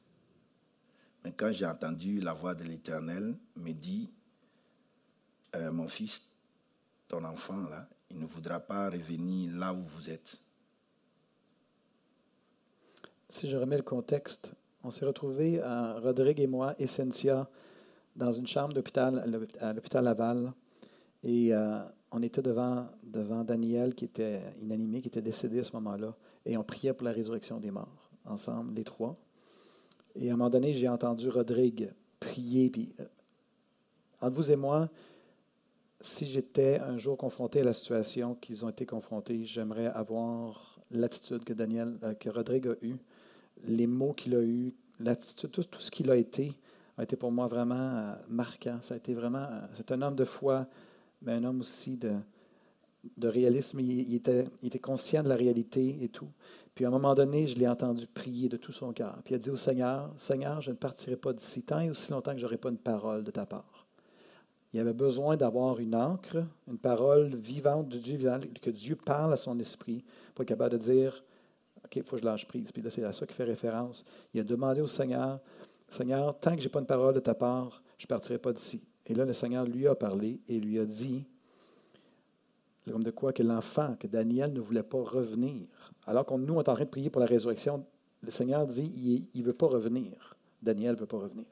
[1.37, 4.11] Quand j'ai entendu la voix de l'Éternel me dit,
[5.57, 6.23] euh, mon fils,
[7.09, 10.39] ton enfant là, il ne voudra pas revenir là où vous êtes.
[13.29, 16.87] Si je remets le contexte, on s'est retrouvés, euh, Rodrigue et moi, et
[18.17, 19.23] dans une chambre d'hôpital
[19.61, 20.53] à l'hôpital Laval.
[21.23, 25.73] Et euh, on était devant, devant Daniel, qui était inanimé, qui était décédé à ce
[25.73, 26.15] moment-là.
[26.45, 29.15] et on priait pour la résurrection des morts, ensemble, les trois.
[30.21, 33.05] Et à un moment donné, j'ai entendu Rodrigue prier, puis euh,
[34.21, 34.89] entre vous et moi,
[36.01, 41.45] si j'étais un jour confronté à la situation qu'ils ont été confrontés, j'aimerais avoir l'attitude
[41.45, 42.97] que Daniel, euh, que Rodrigue a eue,
[43.65, 46.53] les mots qu'il a eus, l'attitude, tout, tout ce qu'il a été,
[46.97, 48.79] a été pour moi vraiment euh, marquant.
[48.83, 50.67] Ça a été vraiment, c'est un homme de foi,
[51.23, 52.15] mais un homme aussi de,
[53.17, 53.81] de réalisme.
[53.81, 56.29] Il, était, conscient de la réalité et tout.
[56.75, 59.19] Puis à un moment donné, je l'ai entendu prier de tout son cœur.
[59.25, 62.11] Puis il a dit au Seigneur, Seigneur, je ne partirai pas d'ici tant et aussi
[62.13, 63.87] longtemps que je n'aurai pas une parole de ta part.
[64.73, 68.19] Il avait besoin d'avoir une encre, une parole vivante de Dieu,
[68.61, 71.25] que Dieu parle à son esprit pour être capable de dire
[71.85, 72.71] OK, il faut que je lâche prise.
[72.71, 74.05] Puis là, c'est à ça qu'il fait référence.
[74.35, 75.41] Il a demandé au Seigneur
[75.89, 78.53] Seigneur, tant que je n'ai pas une parole de ta part, je ne partirai pas
[78.53, 78.83] d'ici.
[79.07, 81.25] Et là, le Seigneur lui a parlé et lui a dit
[82.93, 85.67] comme de quoi que l'enfant, que Daniel ne voulait pas revenir.
[86.07, 87.85] Alors qu'on nous, on est en train de prier pour la résurrection,
[88.23, 90.37] le Seigneur dit il ne veut pas revenir.
[90.63, 91.47] Daniel ne veut pas revenir.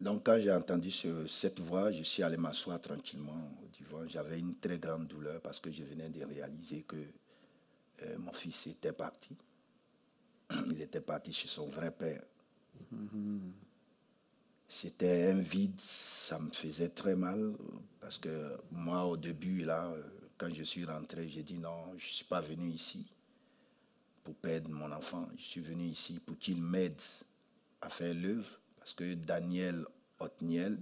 [0.00, 4.06] Donc, quand j'ai entendu ce- cette voix, je suis allé m'asseoir tranquillement au divan.
[4.08, 8.66] J'avais une très grande douleur parce que je venais de réaliser que euh, mon fils
[8.66, 9.36] était parti.
[10.68, 12.22] Il était parti chez son vrai père.
[14.72, 17.54] C'était un vide, ça me faisait très mal
[18.00, 20.00] parce que moi, au début, là, euh,
[20.38, 23.04] quand je suis rentré, j'ai dit non, je ne suis pas venu ici
[24.22, 25.28] pour perdre mon enfant.
[25.36, 27.00] Je suis venu ici pour qu'il m'aide
[27.80, 29.84] à faire l'œuvre parce que Daniel
[30.20, 30.78] Otniel,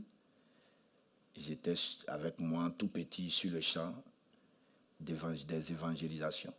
[1.34, 1.74] ils étaient
[2.08, 3.94] avec moi tout petit sur le champ
[5.00, 6.54] des évangélisations.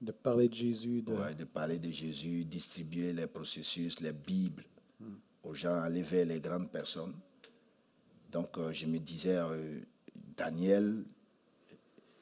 [0.00, 4.64] De parler de Jésus, de, Ouais, de parler de Jésus, distribuer les processus, les Bibles
[5.42, 7.14] aux gens, aller vers les grandes personnes.
[8.30, 9.80] Donc, euh, je me disais, euh,
[10.36, 11.04] Daniel,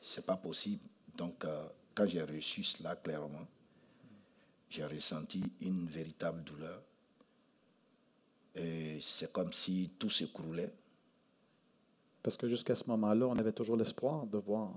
[0.01, 0.83] c'est pas possible.
[1.17, 3.47] Donc, euh, quand j'ai reçu cela clairement,
[4.71, 6.83] j'ai ressenti une véritable douleur.
[8.55, 10.73] Et c'est comme si tout s'écroulait.
[12.23, 14.71] parce que jusqu'à ce moment-là, on avait toujours l'espoir de voir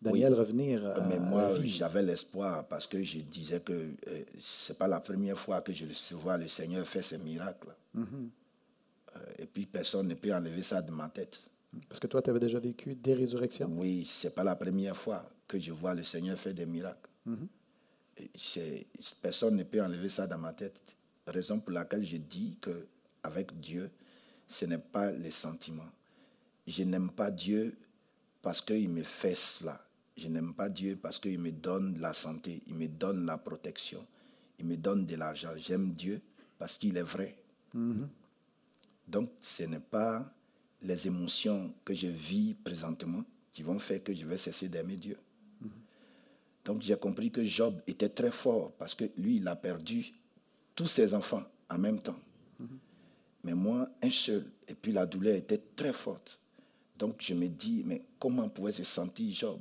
[0.00, 4.76] Daniel revenir à, Mais à moi, j'avais l'espoir parce que je disais que euh, c'est
[4.76, 7.74] pas la première fois que je vois le Seigneur faire ces miracles.
[7.94, 8.30] Mhm.
[9.16, 11.40] Euh, et puis personne ne peut enlever ça de ma tête.
[11.88, 13.70] Parce que toi, tu avais déjà vécu des résurrections?
[13.72, 17.10] Oui, c'est pas la première fois que je vois le Seigneur faire des miracles.
[17.24, 17.48] Mhm.
[19.20, 20.80] Personne ne peut enlever ça dans ma tête.
[21.26, 22.86] Raison pour laquelle je dis que
[23.22, 23.90] avec Dieu,
[24.48, 25.90] ce n'est pas les sentiments.
[26.66, 27.76] Je n'aime pas Dieu
[28.42, 29.85] parce qu'il me fait cela.
[30.16, 34.06] Je n'aime pas Dieu parce qu'il me donne la santé, il me donne la protection,
[34.58, 35.50] il me donne de l'argent.
[35.56, 36.20] J'aime Dieu
[36.58, 37.36] parce qu'il est vrai.
[39.06, 40.32] Donc, ce n'est pas
[40.82, 45.18] les émotions que je vis présentement qui vont faire que je vais cesser d'aimer Dieu.
[46.64, 50.12] Donc, j'ai compris que Job était très fort parce que lui, il a perdu
[50.74, 52.18] tous ses enfants en même temps.
[53.44, 54.44] Mais moi, un seul.
[54.66, 56.40] Et puis la douleur était très forte.
[56.98, 59.60] Donc, je me dis, mais comment pouvait se sentir Job?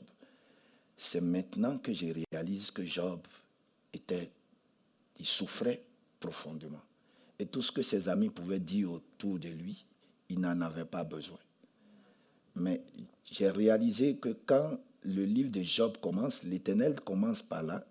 [0.97, 3.21] C'est maintenant que je réalise que Job
[3.93, 4.29] était,
[5.19, 5.83] il souffrait
[6.19, 6.81] profondément.
[7.37, 9.85] Et tout ce que ses amis pouvaient dire autour de lui,
[10.29, 11.39] il n'en avait pas besoin.
[12.55, 12.81] Mais
[13.29, 17.85] j'ai réalisé que quand le livre de Job commence, l'Éternel commence par là.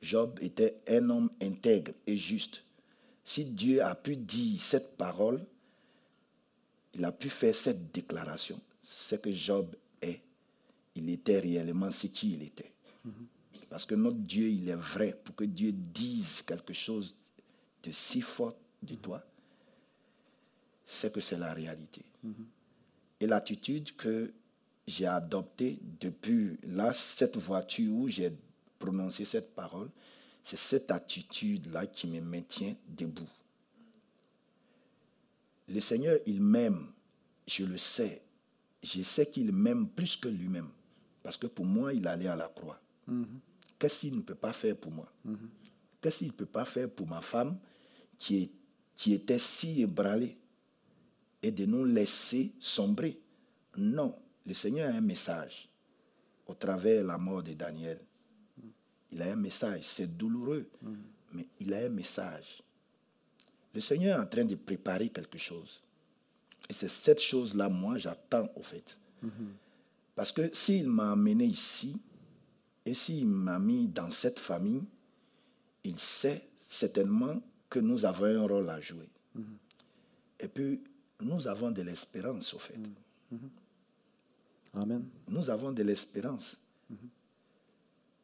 [0.00, 2.62] Job était un homme intègre et juste.
[3.24, 5.44] Si Dieu a pu dire cette parole,
[6.94, 8.60] il a pu faire cette déclaration.
[8.82, 9.74] C'est que Job.
[10.96, 12.72] Il était réellement ce qu'il était.
[13.68, 15.18] Parce que notre Dieu, il est vrai.
[15.24, 17.14] Pour que Dieu dise quelque chose
[17.82, 19.24] de si fort de toi,
[20.86, 22.02] c'est que c'est la réalité.
[23.20, 24.32] Et l'attitude que
[24.86, 28.32] j'ai adoptée depuis là, cette voiture où j'ai
[28.78, 29.90] prononcé cette parole,
[30.42, 33.28] c'est cette attitude-là qui me maintient debout.
[35.68, 36.86] Le Seigneur, il m'aime,
[37.48, 38.22] je le sais.
[38.82, 40.68] Je sais qu'il m'aime plus que lui-même.
[41.26, 42.80] Parce que pour moi, il allait à la croix.
[43.80, 45.12] Qu'est-ce qu'il ne peut pas faire pour moi?
[46.00, 47.58] Qu'est-ce qu'il ne peut pas faire pour ma femme
[48.16, 48.50] qui, est,
[48.94, 50.38] qui était si ébranlée
[51.42, 53.18] et de nous laisser sombrer?
[53.76, 54.14] Non,
[54.46, 55.68] le Seigneur a un message
[56.46, 57.98] au travers de la mort de Daniel.
[59.10, 60.70] Il a un message, c'est douloureux,
[61.32, 62.62] mais il a un message.
[63.74, 65.82] Le Seigneur est en train de préparer quelque chose.
[66.70, 68.96] Et c'est cette chose-là, moi, j'attends au fait.
[70.16, 72.00] Parce que s'il m'a amené ici,
[72.84, 74.82] et s'il m'a mis dans cette famille,
[75.84, 79.08] il sait certainement que nous avons un rôle à jouer.
[80.40, 80.80] Et puis,
[81.20, 82.78] nous avons de l'espérance, au fait.
[84.74, 85.04] Amen.
[85.28, 86.56] Nous avons de l'espérance.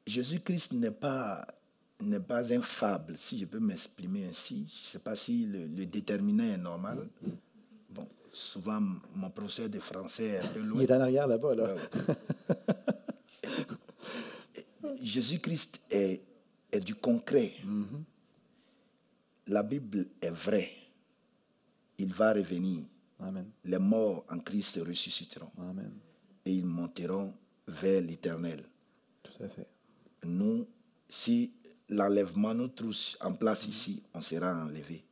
[0.07, 1.47] Jésus-Christ n'est pas,
[2.01, 4.67] n'est pas un fable, si je peux m'exprimer ainsi.
[4.69, 7.09] Je ne sais pas si le, le déterminant est normal.
[8.33, 8.81] Souvent,
[9.15, 10.83] mon professeur de français est un peu loin.
[10.83, 11.55] Il est en arrière là-bas.
[11.55, 11.77] Là.
[15.03, 16.23] Jésus-Christ est,
[16.71, 17.53] est du concret.
[19.49, 20.71] La Bible est vraie.
[21.99, 22.85] Il va revenir.
[23.21, 23.51] Amen.
[23.65, 25.93] Les morts en Christ ressusciteront Amen.
[26.45, 27.35] et ils monteront
[27.69, 28.65] vers l'éternel.
[29.23, 29.69] Tout à fait.
[30.25, 30.67] Nous,
[31.09, 31.53] si
[31.89, 35.05] l'enlèvement nous trouve en place ici, on sera enlevé.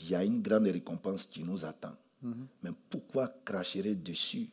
[0.00, 1.94] Il y a une grande récompense qui nous attend.
[2.62, 4.48] Mais pourquoi cracherai dessus?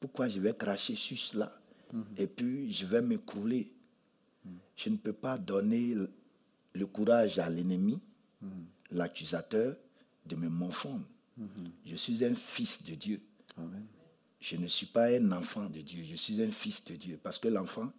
[0.00, 1.52] Pourquoi je vais cracher sur cela?
[2.16, 3.70] Et puis je vais m'écrouler.
[4.76, 5.94] Je ne peux pas donner
[6.74, 8.00] le- courage à l'ennemi,
[8.90, 9.76] l'accusateur,
[10.26, 11.04] de me morfondre.
[11.86, 13.20] Je suis un fils de Dieu.
[13.56, 13.84] Amen.
[14.40, 17.18] Je ne suis pas un enfant de Dieu, je suis un fils de Dieu.
[17.22, 17.92] Parce que l'enfant,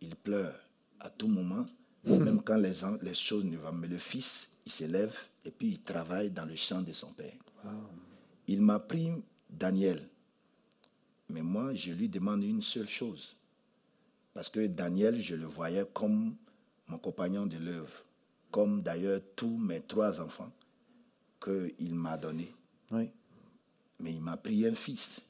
[0.00, 0.58] il pleure
[1.00, 1.64] à tout moment,
[2.04, 2.72] même quand les,
[3.02, 3.72] les choses ne vont.
[3.72, 7.32] Mais le fils, il s'élève et puis il travaille dans le champ de son père.
[8.46, 9.10] Il m'a pris
[9.50, 10.06] Daniel.
[11.30, 13.36] Mais moi, je lui demande une seule chose.
[14.34, 16.34] Parce que Daniel, je le voyais comme
[16.88, 18.04] mon compagnon de l'œuvre,
[18.50, 20.52] comme d'ailleurs tous mes trois enfants
[21.42, 22.52] qu'il m'a donnés
[22.90, 23.08] Oui.
[24.00, 25.20] mais il m'a pris un fils.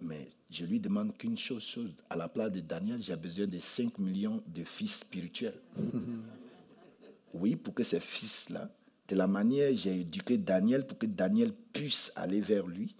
[0.00, 1.90] Mais je lui demande qu'une chose, chose.
[2.10, 5.58] À la place de Daniel, j'ai besoin de 5 millions de fils spirituels.
[7.38, 8.70] oui, pour que ces fils-là,
[9.08, 12.94] de la manière j'ai éduqué Daniel, pour que Daniel puisse aller vers lui,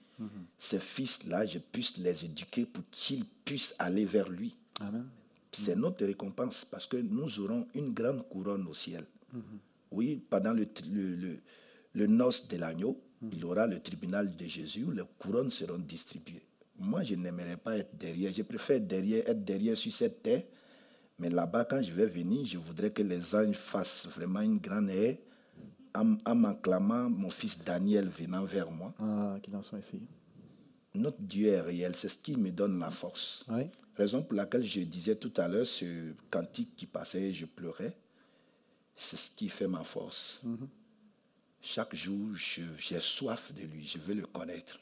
[0.58, 4.56] ces fils-là, je puisse les éduquer pour qu'ils puissent aller vers lui.
[4.80, 5.06] Amen.
[5.52, 9.04] C'est notre récompense parce que nous aurons une grande couronne au ciel.
[9.90, 11.38] Oui, pendant le, le, le,
[11.92, 13.00] le noce de l'agneau,
[13.32, 16.46] il y aura le tribunal de Jésus où les couronnes seront distribuées.
[16.78, 18.32] Moi, je n'aimerais pas être derrière.
[18.32, 20.42] Je préfère derrière, être derrière sur cette terre.
[21.18, 24.90] Mais là-bas, quand je vais venir, je voudrais que les anges fassent vraiment une grande
[24.90, 25.22] haie
[25.94, 28.92] en, en m'acclamant mon fils Daniel venant vers moi.
[28.98, 30.02] Ah, qu'il en soit ici.
[30.94, 31.96] Notre Dieu est réel.
[31.96, 33.44] C'est ce qui me donne la force.
[33.48, 33.70] Oui.
[33.96, 37.96] Raison pour laquelle je disais tout à l'heure, ce cantique qui passait, je pleurais,
[38.94, 40.42] c'est ce qui fait ma force.
[41.62, 44.78] Chaque jour, j'ai soif de lui, je veux le connaître.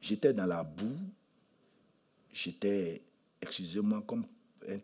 [0.00, 0.96] J'étais dans la boue,
[2.32, 3.02] j'étais,
[3.40, 4.26] excusez-moi, comme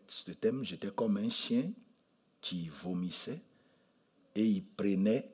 [0.07, 1.71] ce thème, j'étais comme un chien
[2.41, 3.41] qui vomissait
[4.35, 5.29] et il prenait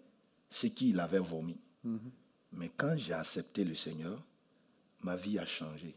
[0.49, 1.57] ce qu'il avait vomi.
[2.53, 4.23] Mais quand j'ai accepté le Seigneur,
[5.01, 5.95] ma vie a changé.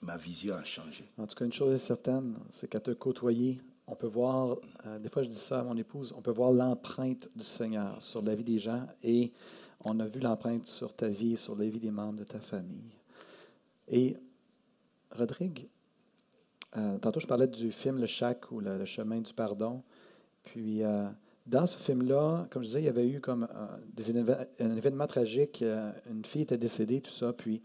[0.00, 1.04] Ma vision a changé.
[1.16, 4.56] En tout cas, une chose est certaine, c'est qu'à te côtoyer, on peut voir,
[4.86, 8.00] euh, des fois je dis ça à mon épouse, on peut voir l'empreinte du Seigneur
[8.02, 9.32] sur la vie des gens et
[9.80, 12.92] on a vu l'empreinte sur ta vie, sur la vie des membres de ta famille.
[13.88, 14.16] Et
[15.10, 15.68] Rodrigue,
[16.76, 19.82] euh, tantôt je parlais du film Le Chac ou Le, chemin du pardon.
[20.44, 21.06] Puis euh,
[21.46, 24.10] dans ce film-là, comme je disais, il y avait eu comme euh, des
[24.60, 25.64] un événement tragique,
[26.10, 27.32] une fille était décédée, tout ça.
[27.32, 27.62] Puis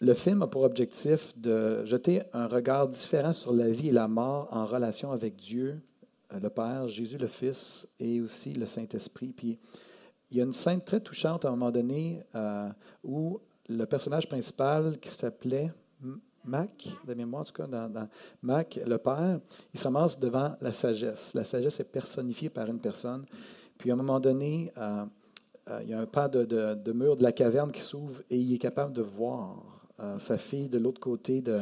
[0.00, 4.06] le film a pour objectif de jeter un regard différent sur la vie et la
[4.06, 5.80] mort en relation avec Dieu,
[6.30, 9.32] le Père, Jésus le Fils et aussi le Saint-Esprit.
[9.32, 9.58] Puis
[10.30, 12.22] il y a une scène très touchante à un moment donné
[13.02, 15.72] où le personnage principal qui s'appelait
[16.48, 18.08] Mac, de mémoire en tout cas, dans,
[18.42, 19.40] Mac, le Père,
[19.72, 21.34] il se ramasse devant la sagesse.
[21.34, 23.24] La sagesse est personnifiée par une personne.
[23.76, 25.04] Puis à un moment donné, euh,
[25.70, 28.54] euh, il y a un pas de, mur de la caverne qui s'ouvre et il
[28.54, 29.62] est capable de voir
[30.00, 31.60] euh, sa fille de l'autre côté, de,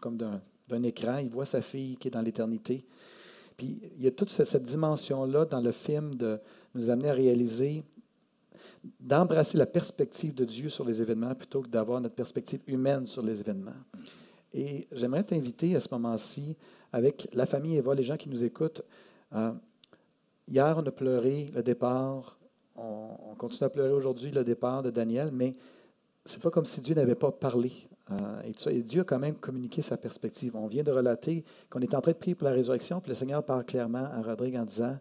[0.00, 1.18] comme d'un écran.
[1.18, 2.84] Il voit sa fille qui est dans l'éternité.
[3.56, 6.40] Puis il y a toute cette dimension-là dans le film de
[6.74, 7.84] nous amener à réaliser,
[9.00, 13.22] d'embrasser la perspective de Dieu sur les événements plutôt que d'avoir notre perspective humaine sur
[13.22, 13.72] les événements.
[14.52, 16.56] Et j'aimerais t'inviter à ce moment-ci,
[16.92, 18.82] avec la famille Eva, les gens qui nous écoutent.
[19.34, 19.52] euh,
[20.46, 22.38] hier, on a pleuré le départ.
[22.76, 25.56] On, on continue à pleurer aujourd'hui le départ de Daniel, mais
[26.24, 27.72] c'est pas comme si Dieu n'avait pas parlé.
[28.10, 28.70] euh, et.
[28.70, 30.54] Et Dieu a quand même communiqué sa perspective.
[30.56, 33.14] On vient de relater qu'on est en train de prier pour la résurrection, puis le
[33.14, 34.98] Seigneur parle clairement à Rodrigue en disant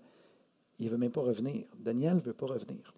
[0.79, 1.65] il ne veut même pas revenir.
[1.77, 2.92] Daniel ne veut pas revenir.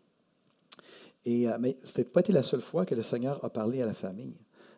[1.28, 3.86] Euh, mais ce n'a pas été la seule fois que le Seigneur a parlé à
[3.86, 4.36] la famille.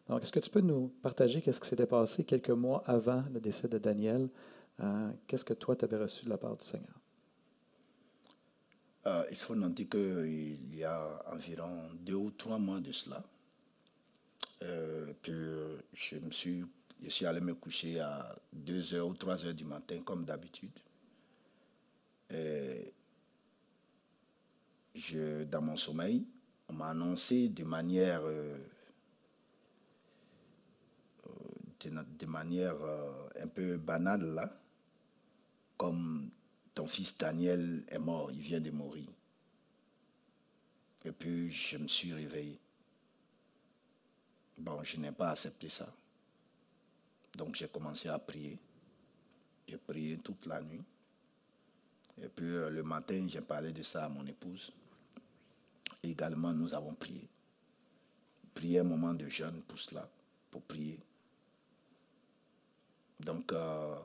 [0.08, 3.40] Donc, est-ce que tu peux nous partager qu'est-ce qui s'était passé quelques mois avant le
[3.40, 4.30] décès de Daniel?
[4.80, 6.96] Euh, qu'est-ce que toi, tu avais reçu de la part du Seigneur?
[9.08, 13.24] Euh, il faut noter qu'il y a environ deux ou trois mois de cela,
[14.60, 16.64] que je me suis,
[17.04, 20.72] je suis allé me coucher à 2 heures ou 3 heures du matin, comme d'habitude.
[24.96, 26.26] Je, dans mon sommeil,
[26.70, 28.58] on m'a annoncé de manière euh,
[31.28, 34.52] euh, de, manière euh, un peu banale là,
[35.78, 36.30] comme
[36.74, 39.08] ton fils Daniel est mort, il vient de mourir.
[41.06, 42.60] Et puis je me suis réveillé.
[44.58, 45.88] Bon, je n'ai pas accepté ça.
[47.36, 48.58] Donc j'ai commencé à prier.
[49.68, 50.84] J'ai prié toute la nuit.
[52.22, 54.74] Et puis le matin, j'ai parlé de ça à mon épouse.
[56.04, 57.28] Également, nous avons prié.
[58.54, 60.10] Prié un moment de jeûne pour cela,
[60.50, 61.00] pour prier.
[63.20, 63.96] Donc, euh,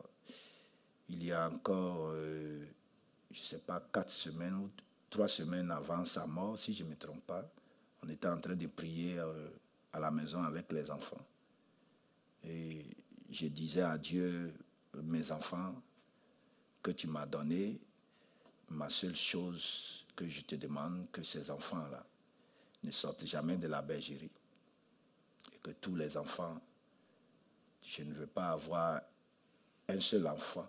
[1.09, 2.65] il y a encore, euh,
[3.31, 4.71] je ne sais pas, quatre semaines ou
[5.11, 7.45] trois semaines avant sa mort, si je ne me trompe pas,
[8.03, 9.51] on était en train de prier euh,
[9.93, 11.25] à la maison avec les enfants.
[12.45, 12.85] Et
[13.31, 14.53] je disais à Dieu,
[15.03, 15.75] mes enfants,
[16.83, 17.79] que tu m'as donné,
[18.71, 22.05] ma seule chose que je te demande, que ces enfants-là
[22.85, 24.31] ne sortent jamais de la bergerie.
[25.53, 26.61] Et que tous les enfants,
[27.85, 29.01] je ne veux pas avoir
[29.89, 30.69] un seul enfant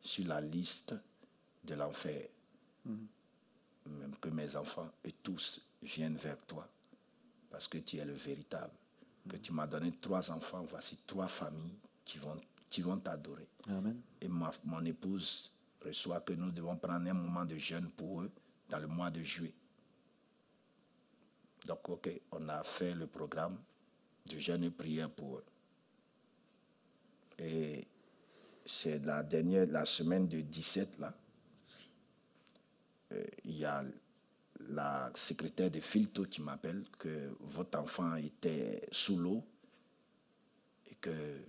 [0.00, 0.94] sur la liste
[1.64, 2.28] de l'enfer.
[2.84, 6.66] Même que mes enfants et tous viennent vers toi.
[7.50, 8.72] Parce que tu es le véritable.
[9.28, 13.46] Que tu m'as donné trois enfants, voici trois familles qui vont qui vont t'adorer.
[14.20, 18.30] Et ma- mon épouse reçoit que nous devons prendre un moment de jeûne pour eux
[18.68, 19.54] dans le mois de juillet.
[21.66, 23.58] Donc, OK, on a fait le programme
[24.26, 25.44] de jeûne et prière pour eux.
[27.38, 27.86] Et
[28.64, 31.14] c'est la dernière, semaine de 17 là.
[33.12, 33.84] Euh, Il y a
[34.68, 39.44] la secrétaire de Filto qui m'appelle que votre enfant était sous l'eau
[40.86, 41.40] et que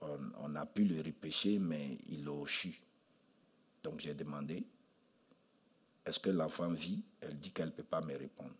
[0.00, 2.78] on, on a pu le repêcher, mais il a chu.
[3.82, 4.66] Donc j'ai demandé,
[6.06, 7.02] est-ce que l'enfant vit?
[7.20, 8.54] Elle dit qu'elle ne peut pas me répondre.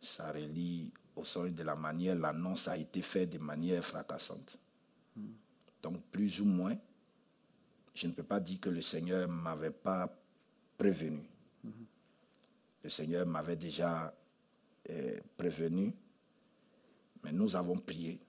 [0.00, 4.56] Ça relie au sens de la manière, l'annonce a été faite de manière fracassante.
[5.82, 6.76] Donc plus ou moins,
[7.94, 10.08] je ne peux pas dire que le Seigneur ne m'avait pas
[10.76, 11.28] prévenu.
[12.84, 14.14] Le Seigneur m'avait déjà
[14.90, 15.92] euh, prévenu,
[17.24, 18.20] mais nous avons prié.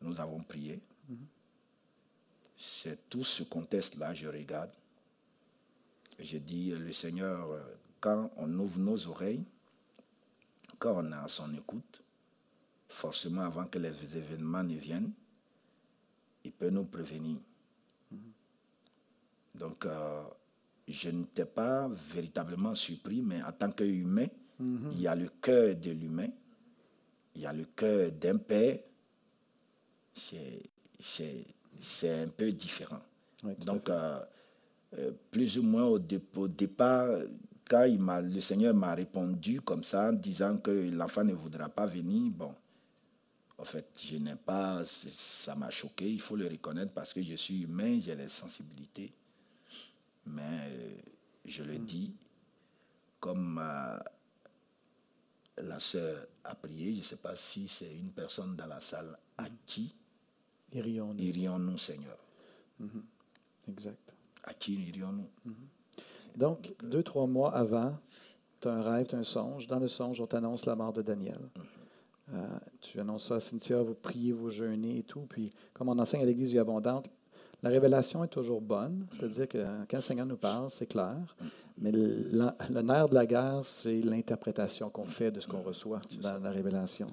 [0.00, 0.80] Nous avons prié.
[2.56, 4.70] C'est tout ce contexte-là, je regarde.
[6.18, 7.60] Je dis, le Seigneur, euh,
[8.00, 9.44] quand on ouvre nos oreilles,
[10.78, 12.02] quand on est à son écoute,
[12.88, 15.12] forcément avant que les événements ne viennent,
[16.44, 17.38] il peut nous prévenir.
[19.54, 20.22] Donc, euh,
[20.88, 24.26] je n'étais pas véritablement surpris, mais en tant qu'humain,
[24.60, 26.28] il y a le cœur de l'humain,
[27.34, 28.78] il y a le cœur d'un père,
[30.14, 30.62] c'est-
[30.98, 31.44] c'est
[31.80, 33.00] c'est un peu différent.
[33.42, 34.24] Oui, Donc, euh, euh,
[35.30, 37.08] plus ou moins au, dé- au départ,
[37.68, 41.86] quand il le Seigneur m'a répondu comme ça, en disant que l'enfant ne voudra pas
[41.86, 42.54] venir, bon,
[43.58, 47.34] en fait, je n'ai pas, ça m'a choqué, il faut le reconnaître parce que je
[47.36, 49.12] suis humain, j'ai les sensibilités.
[50.26, 50.94] Mais euh,
[51.44, 52.12] je le dis,
[53.20, 53.98] comme euh,
[55.58, 59.16] la sœur a prié, je ne sais pas si c'est une personne dans la salle
[59.38, 59.94] à qui
[60.72, 61.22] Irions-nous.
[61.22, 62.16] irions-nous, Seigneur?
[63.68, 64.12] Exact.
[64.68, 65.54] Irions-nous
[66.36, 67.96] Donc, deux, trois mois avant,
[68.60, 69.66] tu as un rêve, tu as un songe.
[69.66, 71.40] Dans le songe, on t'annonce la mort de Daniel.
[72.32, 72.46] Euh,
[72.80, 75.26] tu annonces ça à Cynthia, vous priez, vous jeûnez et tout.
[75.28, 77.08] Puis, comme on enseigne à l'Église vie abondante,
[77.62, 79.06] la révélation est toujours bonne.
[79.10, 81.36] C'est-à-dire que quand le Seigneur nous parle, c'est clair.
[81.78, 86.38] Mais le, nerf de la guerre, c'est l'interprétation qu'on fait de ce qu'on reçoit dans
[86.38, 87.08] la révélation.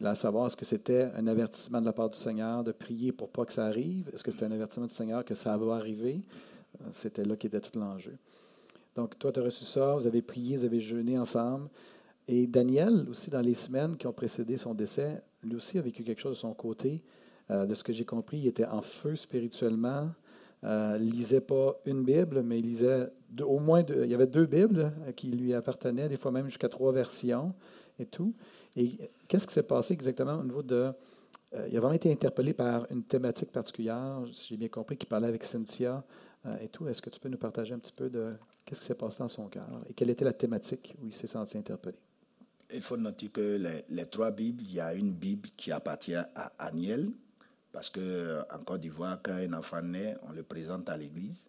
[0.00, 3.12] Là, à savoir, est-ce que c'était un avertissement de la part du Seigneur de prier
[3.12, 4.10] pour pas que ça arrive?
[4.12, 6.20] Est-ce que c'était un avertissement du Seigneur que ça va arriver?
[6.90, 8.16] C'était là qu'était tout l'enjeu.
[8.94, 11.68] Donc, toi, tu as reçu ça, vous avez prié, vous avez jeûné ensemble.
[12.28, 16.04] Et Daniel, aussi, dans les semaines qui ont précédé son décès, lui aussi a vécu
[16.04, 17.02] quelque chose de son côté.
[17.50, 20.10] Euh, de ce que j'ai compris, il était en feu spirituellement.
[20.64, 23.08] Euh, lisait pas une Bible, mais il lisait
[23.40, 24.04] au moins deux.
[24.04, 27.52] Il y avait deux Bibles qui lui appartenaient, des fois même jusqu'à trois versions
[27.98, 28.32] et tout.
[28.76, 30.92] Et qu'est-ce qui s'est passé exactement au niveau de.
[31.54, 35.08] euh, il a vraiment été interpellé par une thématique particulière, si j'ai bien compris, qu'il
[35.08, 36.04] parlait avec Cynthia
[36.60, 36.88] et tout.
[36.88, 38.34] Est-ce que tu peux nous partager un petit peu de
[38.64, 41.26] qu'est-ce qui s'est passé dans son cœur et quelle était la thématique où il s'est
[41.26, 41.96] senti interpellé?
[42.74, 46.52] Il faut noter que les, trois Bibles, il y a une Bible qui appartient à
[46.58, 47.10] Aniel,
[47.70, 51.42] parce que euh, Côte d'Ivoire, quand un enfant naît, on le présente à l'église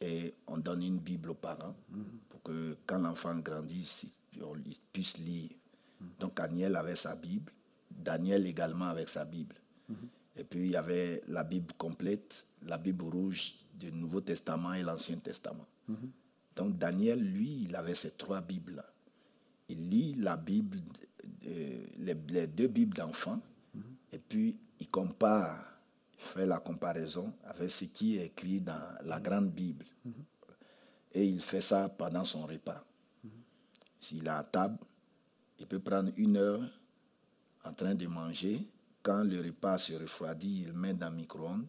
[0.00, 1.74] et on donne une Bible aux parents
[2.28, 4.42] pour que quand l'enfant grandisse, il
[4.92, 5.50] puisse lire.
[6.18, 7.52] Donc Aniel avait sa Bible,
[7.90, 9.56] Daniel également avec sa Bible.
[10.36, 14.82] Et puis il y avait la Bible complète, la Bible rouge du Nouveau Testament et
[14.82, 15.66] l'Ancien Testament.
[16.54, 18.84] Donc Daniel, lui, il avait ces trois Bibles-là
[19.70, 20.78] il lit la Bible,
[21.46, 23.40] euh, les, les deux Bibles d'enfants
[24.12, 25.64] Et puis, il compare,
[26.18, 29.86] il fait la comparaison avec ce qui est écrit dans la grande Bible.
[31.12, 32.84] Et il fait ça pendant son repas.
[34.00, 34.78] S'il est à table,
[35.58, 36.68] il peut prendre une heure
[37.64, 38.66] en train de manger.
[39.02, 41.66] Quand le repas se refroidit, il met dans le micro-ondes.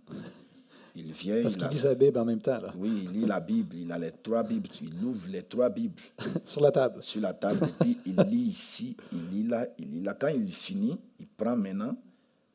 [0.95, 1.41] Il vient.
[1.41, 3.75] Parce il qu'il lit sa Bible en même temps, là, Oui, il lit la Bible.
[3.77, 4.69] Il a les trois Bibles.
[4.81, 5.95] Il ouvre les trois Bibles
[6.43, 7.01] sur la table.
[7.01, 7.67] sur la table.
[7.67, 10.13] Et puis, il lit ici, il lit là, il lit là.
[10.13, 11.95] Quand il finit, il prend maintenant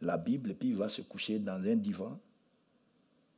[0.03, 2.18] la Bible et puis il va se coucher dans un divan.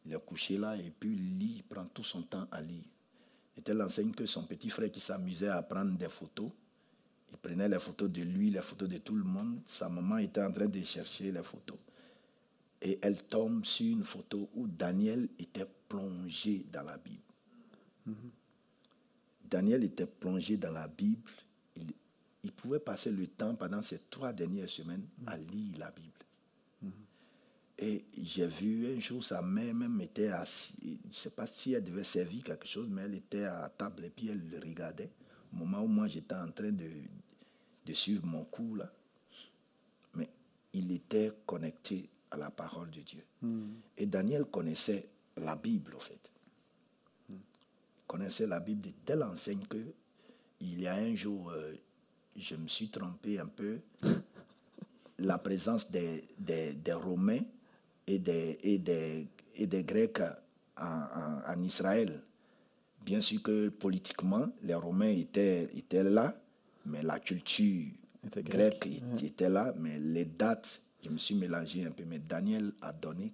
[0.04, 2.84] Il est couché là et puis il lit, il prend tout son temps à lire.
[3.56, 6.50] Et tel enseigne que son petit frère qui s'amusait à prendre des photos,
[7.30, 9.58] il prenait les photos de lui, les photos de tout le monde.
[9.66, 11.76] Sa maman était en train de chercher les photos.
[12.80, 17.22] Et elle tombe sur une photo où Daniel était plongé dans la Bible.
[19.44, 21.30] Daniel était plongé dans la Bible.
[21.76, 21.92] Il,
[22.44, 26.12] il pouvait passer le temps pendant ces trois dernières semaines à lire la Bible.
[27.80, 31.74] Et j'ai vu un jour sa mère même était assise, je ne sais pas si
[31.74, 35.10] elle devait servir quelque chose, mais elle était à table et puis elle le regardait.
[35.52, 36.90] Au moment où moi j'étais en train de,
[37.86, 38.92] de suivre mon cours là.
[40.14, 40.28] Mais
[40.72, 43.24] il était connecté à la parole de Dieu.
[43.96, 46.20] Et Daniel connaissait la Bible, en fait.
[47.30, 47.36] Il
[48.06, 49.78] connaissait la Bible de telle enseigne que
[50.60, 51.74] il y a un jour, euh,
[52.36, 53.78] je me suis trompé un peu.
[55.18, 57.40] la présence des, des, des Romains
[58.06, 59.26] et des, et des,
[59.56, 60.20] et des Grecs
[60.76, 62.22] en, en- en Israël.
[63.04, 66.40] Bien sûr que politiquement, les Romains étaient, étaient là,
[66.86, 67.86] mais la culture
[68.26, 72.04] Était grecque, grecque était là, mais les dates, je me suis mélangé un peu.
[72.06, 73.32] Mais Daniel a donné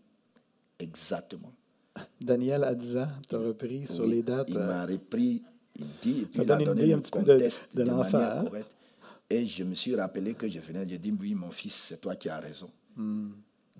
[0.78, 1.52] exactement.
[2.20, 4.48] Daniel, à 10 ans, tu as repris sur les dates.
[4.50, 5.42] Il euh, m'a repris,
[5.76, 8.18] il dit, et puis il a donné le un petit peu de- contexte de l'enfant,
[8.18, 8.44] manière hein?
[8.44, 8.70] correcte.
[9.30, 12.16] Et je me suis rappelé que je venais, j'ai dit, oui, mon fils, c'est toi
[12.16, 12.70] qui as raison.
[12.96, 13.30] Hmm.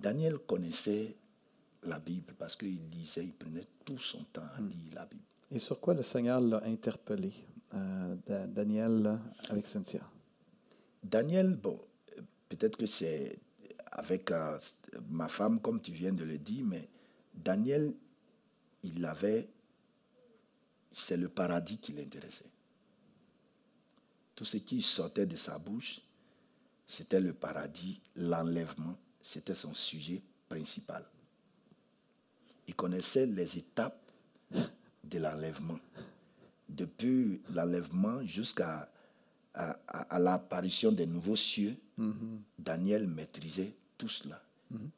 [0.01, 1.15] Daniel connaissait
[1.83, 4.59] la Bible parce qu'il lisait, il prenait tout son temps Hmm.
[4.59, 5.23] à lire la Bible.
[5.51, 7.33] Et sur quoi le Seigneur l'a interpellé,
[7.75, 9.19] euh, Da- Daniel,
[9.51, 10.01] avec Cynthia?
[11.03, 11.79] Daniel, bon,
[12.17, 13.39] euh, peut-être que c'est
[13.95, 14.59] avec euh,
[15.09, 16.89] ma femme, comme tu viens de le dire, mais
[17.33, 17.95] Daniel,
[18.83, 19.49] il avait,
[20.93, 22.51] c'est le paradis qui l'intéressait.
[24.35, 26.01] Tout ce qui sortait de sa bouche,
[26.87, 31.05] c'était le paradis, l'enlèvement, c'était son sujet principal.
[32.67, 34.01] Il connaissait les étapes
[34.51, 35.79] de l'enlèvement.
[36.69, 38.91] Depuis l'enlèvement jusqu'à
[39.57, 41.77] à, à- à l'apparition des nouveaux cieux,
[42.59, 43.73] Daniel maîtrisait
[44.05, 44.43] tout cela.
[44.71, 44.91] Bon,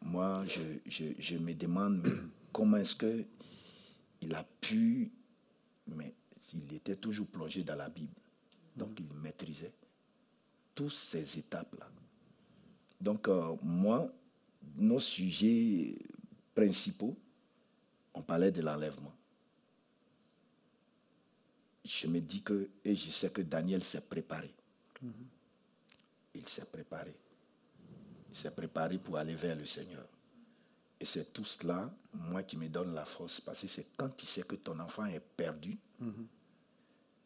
[0.00, 2.10] Moi, je, je- je me demande mais
[2.52, 3.22] comment est-ce que
[4.22, 5.12] il a pu,
[5.88, 6.14] mais
[6.54, 8.14] il était toujours plongé dans la Bible.
[8.74, 9.74] Donc, il maîtrisait
[10.74, 11.86] toutes ces étapes-là.
[12.98, 14.10] Donc, euh, moi,
[14.78, 15.98] nos sujets
[16.54, 17.14] principaux,
[18.14, 19.12] on parlait de l'enlèvement
[21.86, 24.50] je me dis que, et je sais que Daniel s'est préparé.
[26.44, 27.16] Il s'est préparé.
[28.28, 30.06] Il s'est préparé pour aller vers le Seigneur.
[31.00, 33.40] Et c'est tout cela, moi, qui me donne la force.
[33.40, 35.78] Parce que c'est quand tu sais que ton enfant est perdu,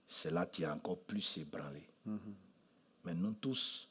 [0.06, 1.82] c'est là que tu es encore plus ébranlé.
[3.04, 3.88] Mais nous tous,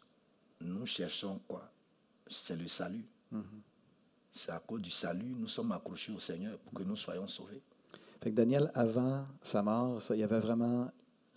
[0.62, 1.70] nous cherchons quoi?
[2.30, 3.06] C'est le salut.
[4.32, 7.62] C'est à cause du salut, nous sommes accrochés au Seigneur pour que nous soyons sauvés.
[8.22, 10.92] Fait que Daniel, avant sa mort, il y avait vraiment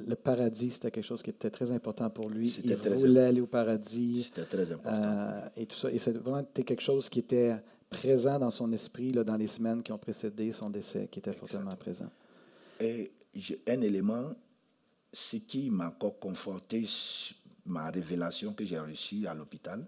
[0.07, 2.49] le paradis, c'était quelque chose qui était très important pour lui.
[2.65, 4.25] Il voulait aller au paradis.
[4.25, 4.91] C'était très important.
[4.93, 5.91] euh, et tout ça.
[5.91, 7.57] Et c'est vraiment quelque chose qui était
[7.89, 11.33] présent dans son esprit là, dans les semaines qui ont précédé son décès, qui était
[11.33, 12.11] fortement présent.
[12.79, 13.13] Et
[13.67, 14.31] un élément,
[15.13, 16.85] ce qui m'a encore conforté
[17.67, 19.87] ma révélation que j'ai reçue à l'hôpital,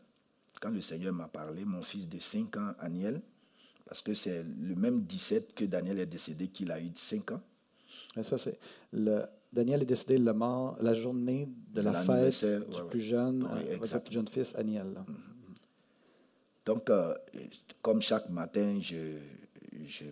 [0.61, 3.21] quand le Seigneur m'a parlé, mon fils de 5 ans, Aniel,
[3.85, 7.41] parce que c'est le même 17 que Daniel est décédé qu'il a eu 5 ans.
[8.17, 8.59] Et ça, c'est
[8.93, 13.47] le, Daniel est décédé le mort, la journée de la fête du ouais, plus jeune,
[13.51, 14.93] euh, votre plus jeune fils, Aniel.
[14.95, 15.05] là.
[16.65, 17.15] Donc, euh,
[17.83, 19.17] comme chaque matin, je,
[19.87, 20.05] je,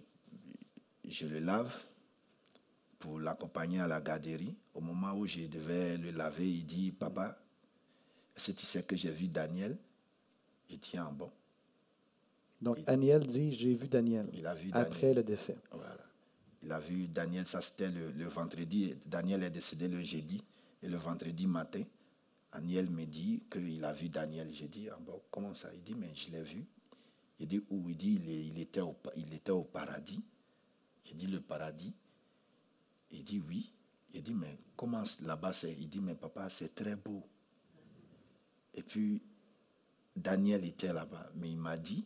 [1.09, 1.74] je le lave
[2.99, 4.55] pour l'accompagner à la garderie.
[4.74, 7.38] Au moment où je devais le laver, il dit, papa,
[8.34, 9.76] tu sais que j'ai vu Daniel
[10.68, 11.30] Je dis, ah bon.
[12.61, 14.86] Donc, Il- Aniel dit J'ai vu Daniel Il a vu Daniel.
[14.86, 15.57] après le décès.
[15.72, 15.97] Voilà.
[16.63, 18.95] Il a vu Daniel, ça c'était le, vendredi.
[19.07, 20.43] Daniel est décédé le jeudi.
[20.83, 21.83] Et le vendredi matin,
[22.53, 24.53] Daniel me dit qu'il a vu Daniel.
[24.53, 25.71] J'ai dit, ah bon, comment ça?
[25.75, 26.65] Il dit, mais je l'ai vu.
[27.39, 27.89] Il dit, où?
[27.89, 30.23] Il dit, il, était au, il était au paradis.
[31.05, 31.95] J'ai dit, le paradis?
[33.11, 33.73] Il dit, oui.
[34.13, 35.73] Il dit, mais comment là-bas c'est?
[35.73, 37.23] Il dit, mais papa, c'est très beau.
[38.75, 39.23] Et puis,
[40.17, 42.05] Daniel était là-bas, mais il m'a dit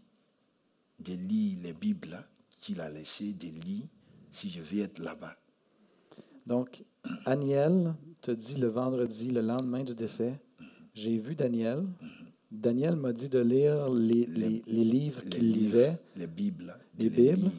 [0.99, 2.25] de lire les Bibles
[2.61, 3.89] qu'il a laissé, de lire
[4.35, 5.37] si je vais être là-bas.
[6.47, 6.85] Donc,
[7.25, 10.39] Aniel te dit le vendredi, le lendemain du décès,
[10.95, 11.85] j'ai vu Daniel.
[12.51, 17.33] Daniel m'a dit de lire les, les- les livres qu'il lisait, Les Bibles, Les les
[17.35, 17.51] Bibles.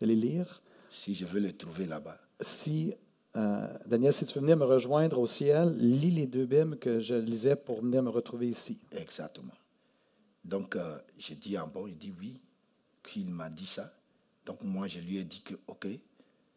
[0.00, 0.62] de les lire.
[0.90, 2.18] si je veux les trouver là-bas.
[2.40, 2.92] Si,
[3.36, 7.00] euh, Daniel, si tu veux venir me rejoindre au ciel, lis les deux Bibles que
[7.00, 8.78] je lisais pour venir me retrouver ici.
[8.92, 9.54] Exactement.
[10.44, 12.40] Donc, euh, j'ai dit en bon, il dit oui,
[13.02, 13.92] qu'il m'a dit ça.
[14.46, 15.86] Donc, moi, je lui ai dit que, OK,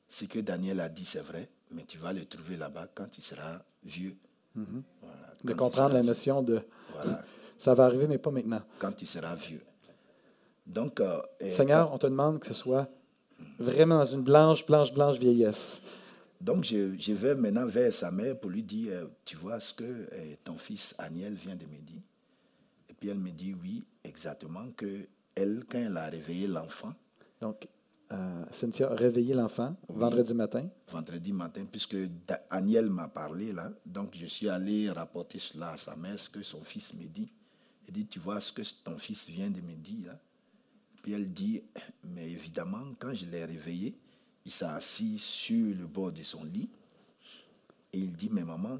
[0.09, 3.21] ce que Daniel a dit, c'est vrai, mais tu vas le trouver là-bas quand il
[3.21, 4.15] sera vieux.
[4.55, 4.83] Voilà, Mhm.
[5.43, 6.07] De comprendre la vieux.
[6.07, 6.61] notion de
[6.93, 7.23] Voilà,
[7.57, 8.61] ça va arriver, mais pas maintenant.
[8.79, 9.61] quand il sera vieux.
[10.65, 12.89] Donc, euh, Seigneur, on te demande que ce soit
[13.59, 15.81] vraiment dans une blanche, blanche, blanche vieillesse.
[16.41, 19.73] Donc, je, je vais maintenant vers sa mère pour lui dire, euh, tu vois ce
[19.73, 22.01] que euh, ton fils Aniel vient de me dire?
[22.89, 26.93] Et puis elle me dit, oui, exactement, que elle, quand elle a réveillé l'enfant,
[27.41, 27.67] Donc,
[28.11, 29.95] euh, Cynthia a réveillé l'enfant Oui.
[29.99, 30.67] vendredi matin.
[30.91, 31.95] vendredi matin, puisque
[32.25, 36.29] Da- Aniel m'a parlé là, donc je suis allé rapporter cela à sa mère, ce
[36.29, 37.29] que son fils me dit.
[37.87, 40.07] Il dit, tu vois ce que ton fils vient de me dire.
[40.07, 40.19] là.
[41.01, 41.61] Puis elle dit,
[42.03, 43.95] mais évidemment, quand je l'ai réveillé,
[44.45, 46.69] il s'est assis sur le bord de son lit.
[47.93, 48.79] Et il dit, mais maman,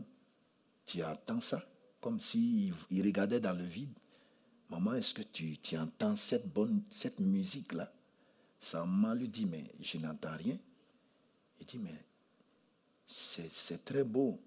[0.86, 1.62] tu entends ça?
[2.02, 3.92] Comme s'il il regardait dans le vide.
[4.70, 7.92] Maman, est-ce que tu, tu entends cette bonne cette musique-là?
[8.60, 10.58] Sa maman lui dit, mais je n'entends rien.
[11.60, 11.94] Il dit, mais
[13.06, 14.40] c'est c'est très beau.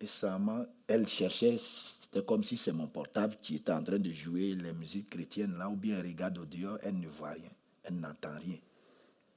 [0.00, 3.98] Et sa maman, elle cherchait, c'était comme si c'est mon portable qui était en train
[3.98, 7.30] de jouer les musiques chrétiennes là, ou bien elle regarde au dehors, elle ne voit
[7.30, 7.50] rien,
[7.84, 8.58] elle n'entend rien.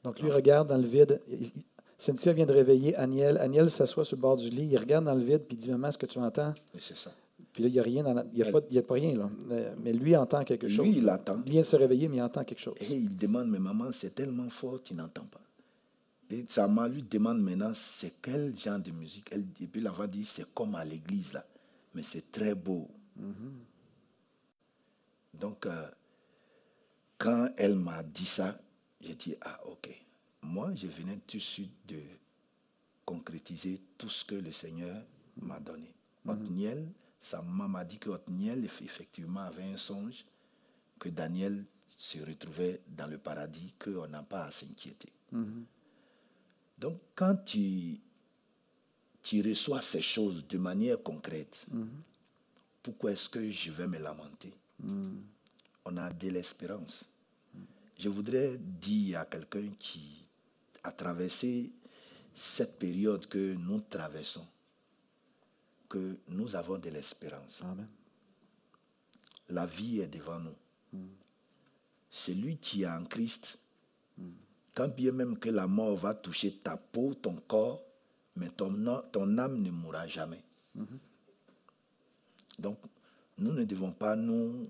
[0.03, 1.21] Donc, lui regarde dans le vide.
[1.97, 3.37] Cynthia vient de réveiller Aniel.
[3.37, 4.67] Aniel s'assoit sur le bord du lit.
[4.67, 6.95] Il regarde dans le vide puis il dit Maman, est-ce que tu entends Et c'est
[6.95, 7.11] ça.
[7.57, 8.93] Puis là, il n'y a rien la- il y a, pas, il y a pas
[8.93, 9.31] rien, là.
[9.49, 10.87] Euh, Mais lui entend quelque Lui, chose.
[10.95, 11.41] il entend.
[11.43, 12.75] Il vient de se réveiller, mais il entend quelque chose.
[12.79, 15.41] Et il demande, mais maman, c'est tellement fort, tu n'entends pas.
[16.29, 19.29] Et sa maman lui demande maintenant, c'est quel genre de musique?
[19.31, 21.43] Elle, Et puis l'enfant dit, c'est comme à l'église là,
[21.95, 22.87] mais c'est très beau.
[25.33, 25.87] Donc, euh,
[27.17, 28.59] quand elle m'a dit ça,
[29.01, 29.89] j'ai dit, ah ok.
[30.43, 31.97] Moi, je venais tout de suite de
[33.03, 35.01] concrétiser tout ce que le Seigneur
[35.41, 35.91] m'a donné.
[36.27, 36.85] Othniel,
[37.19, 40.25] sa maman m'a dit que Othniel, eff- effectivement, avait un songe
[40.99, 41.65] que Daniel
[41.97, 45.11] se retrouvait dans le paradis, qu'on n'a pas à s'inquiéter.
[46.77, 47.99] Donc, quand tu,
[49.23, 51.65] tu reçois ces choses de manière concrète,
[52.83, 54.53] pourquoi est-ce que je vais me lamenter?
[55.85, 57.05] On a de l'espérance.
[57.97, 60.23] Je voudrais dire à quelqu'un qui
[60.83, 61.71] a traversé
[62.35, 64.45] cette période que nous traversons,
[65.97, 67.61] que nous avons de l'espérance.
[67.63, 67.87] Amen.
[69.49, 70.55] La vie est devant nous.
[72.09, 73.59] Celui qui est en Christ,
[74.73, 77.81] quand bien même que la mort va toucher ta peau, ton corps,
[78.35, 80.43] mais ton, âme ne mourra jamais.
[82.59, 82.79] Donc,
[83.37, 84.69] nous ne devons pas nous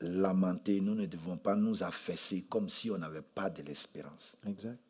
[0.00, 4.36] lamenter, nous ne devons pas nous affaisser comme si on n'avait pas de l'espérance.
[4.46, 4.85] Exact.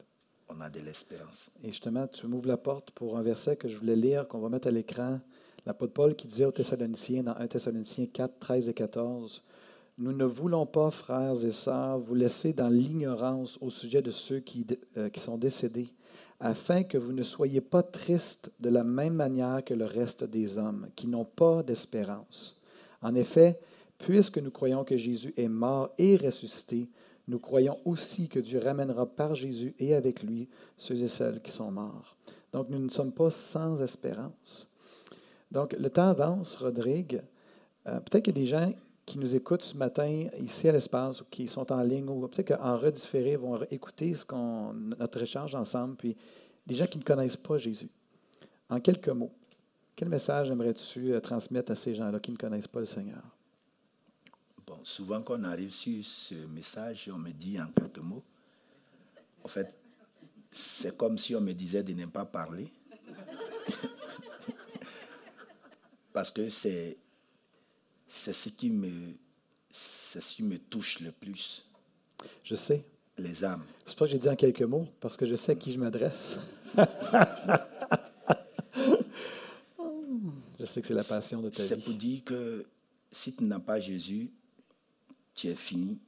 [0.49, 1.51] On a de l'espérance.
[1.63, 4.49] Et justement, tu m'ouvres la porte pour un verset que je voulais lire, qu'on va
[4.49, 5.21] mettre à l'écran.
[5.67, 9.43] L'apôtre Paul qui disait aux Thessaloniciens, dans 1 Thessaloniciens 4, 13 et 14,
[9.99, 14.39] Nous ne voulons pas, frères et sœurs, vous laisser dans l'ignorance au sujet de ceux
[14.39, 14.65] qui,
[14.97, 15.89] euh, qui sont décédés,
[16.39, 20.59] afin que vous ne soyez pas tristes de la même manière que le reste des
[20.59, 22.61] hommes, qui n'ont pas d'espérance.
[23.03, 23.59] En effet,
[23.99, 26.89] puisque nous croyons que Jésus est mort et ressuscité,
[27.29, 31.51] nous croyons aussi que Dieu ramènera par Jésus et avec lui ceux et celles qui
[31.51, 32.17] sont morts.
[32.53, 34.69] Donc, nous ne sommes pas sans espérance.
[35.51, 37.23] Donc, le temps avance, Rodrigue.
[37.87, 38.73] Euh, peut-être qu'il y a des gens
[39.05, 42.57] qui nous écoutent ce matin ici à l'espace ou qui sont en ligne ou peut-être
[42.57, 45.97] qu'en redifféré vont écouter ce qu'on, notre échange ensemble.
[45.97, 46.17] Puis,
[46.67, 47.91] des gens qui ne connaissent pas Jésus.
[48.69, 49.33] En quelques mots,
[49.95, 53.36] quel message aimerais-tu euh, transmettre à ces gens-là qui ne connaissent pas le Seigneur?
[54.67, 58.25] Bon, souvent quand on arrive sur ce message, on me dit en quelques mots,
[59.45, 59.73] en fait,
[60.51, 62.69] c'est comme si on me disait de ne pas parler.
[66.13, 66.97] Parce que c'est,
[68.09, 69.13] c'est ce qui me,
[69.71, 71.65] c'est ce qui me touche le plus,
[72.43, 72.83] Je sais.
[73.19, 73.65] les âmes.
[73.87, 75.79] C'est pas que j'ai dit en quelques mots, parce que je sais à qui je
[75.79, 76.39] m'adresse.
[80.59, 81.99] je sais que c'est la passion de ta C'est pour vie.
[81.99, 82.67] dire que
[83.13, 84.31] si tu n'as pas Jésus,
[85.37, 86.01] tu es fini.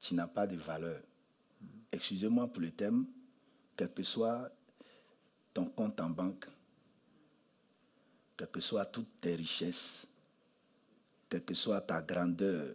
[0.00, 1.02] Tu n'as pas de valeur.
[1.90, 3.06] Excusez-moi pour le thème,
[3.76, 4.50] quel que soit
[5.52, 6.46] ton compte en banque,
[8.36, 10.06] quelles que soient toutes tes richesses,
[11.28, 12.74] quelle que soit ta grandeur,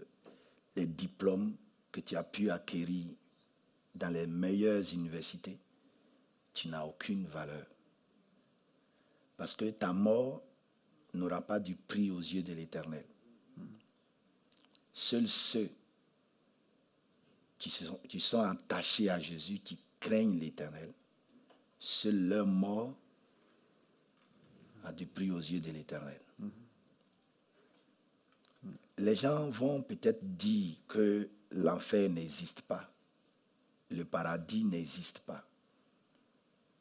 [0.76, 1.56] les diplômes
[1.92, 3.06] que tu as pu acquérir
[3.96, 5.58] dans les meilleures universités,
[6.54, 7.66] tu n'as aucune valeur.
[9.38, 10.44] Parce que ta mort
[11.14, 13.06] n'aura pas du prix aux yeux de l'Éternel.
[14.94, 15.70] Seuls ceux
[17.58, 20.92] qui sont, qui sont attachés à Jésus, qui craignent l'Éternel,
[21.80, 22.96] seule leur mort
[24.84, 26.22] a du prix aux yeux de l'Éternel.
[28.98, 32.92] Les gens vont peut-être dire que l'enfer n'existe pas,
[33.90, 35.48] le paradis n'existe pas,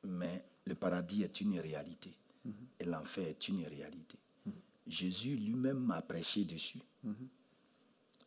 [0.04, 2.12] mais le paradis est une réalité
[2.78, 4.18] et l'enfer est une réalité.
[4.86, 6.80] Jésus lui-même m'a prêché dessus.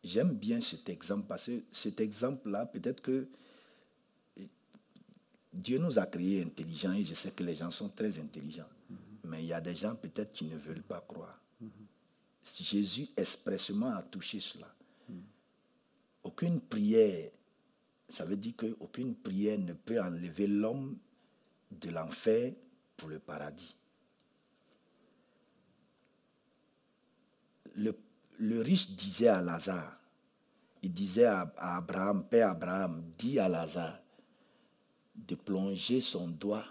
[0.04, 3.28] J'aime bien cet exemple parce que cet exemple-là, peut-être que
[5.52, 8.68] Dieu nous a créés intelligents et je sais que les gens sont très intelligents.
[9.24, 11.38] Mais il y a des gens peut-être qui ne veulent pas croire.
[12.44, 14.74] Jésus expressement a touché cela.
[16.24, 17.30] Aucune prière,
[18.08, 20.96] ça veut dire qu'aucune prière ne peut enlever l'homme
[21.70, 22.52] de l'enfer
[22.96, 23.76] pour le paradis.
[27.74, 27.96] Le,
[28.42, 30.00] le riche disait à Lazare,
[30.82, 34.00] il disait à, Abraham, Père Abraham, dis à Lazare
[35.14, 36.64] de plonger son doigt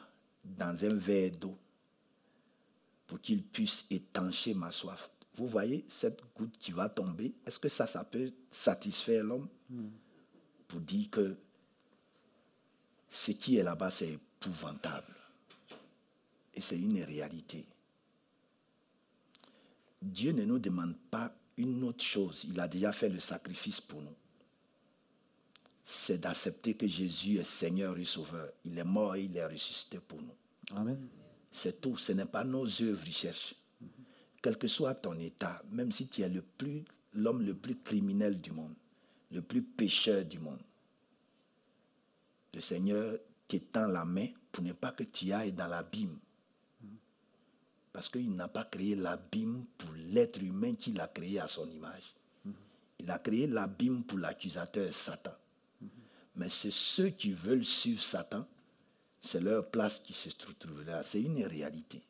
[0.44, 1.58] dans un verre d'eau
[3.08, 5.10] pour qu'il puisse étancher ma soif.
[5.36, 9.48] Vous voyez cette goutte qui va tomber, est-ce que ça, ça peut satisfaire l'homme
[10.68, 11.38] pour dire que
[13.10, 15.16] ce qui est là-bas, c'est épouvantable.
[16.54, 17.66] Et c'est une réalité?
[20.02, 22.46] Dieu ne nous demande pas une autre chose.
[22.48, 24.16] Il a déjà fait le sacrifice pour nous.
[25.84, 28.50] C'est d'accepter que Jésus est Seigneur et Sauveur.
[28.64, 30.36] Il est mort et il est ressuscité pour nous.
[30.76, 31.08] Amen.
[31.52, 31.98] C'est tout.
[31.98, 33.56] Ce n'est pas nos œuvres qu'il cherche.
[34.42, 36.84] Quel que soit ton état, même si tu es le plus,
[37.14, 38.74] l'homme le plus criminel du monde,
[39.32, 40.62] le plus pécheur du monde,
[42.54, 46.18] le Seigneur t'étend la main pour ne pas que tu ailles dans l'abîme.
[47.94, 52.14] Parce qu'il n'a pas créé l'abîme pour l'être humain qu'il a créé à son image.
[53.00, 55.34] Il a créé l'abîme pour l'accusateur Satan.
[56.36, 58.48] Mais c'est ceux qui veulent suivre Satan,
[59.20, 61.04] c'est leur place qui se trouve là.
[61.04, 62.02] C'est une réalité.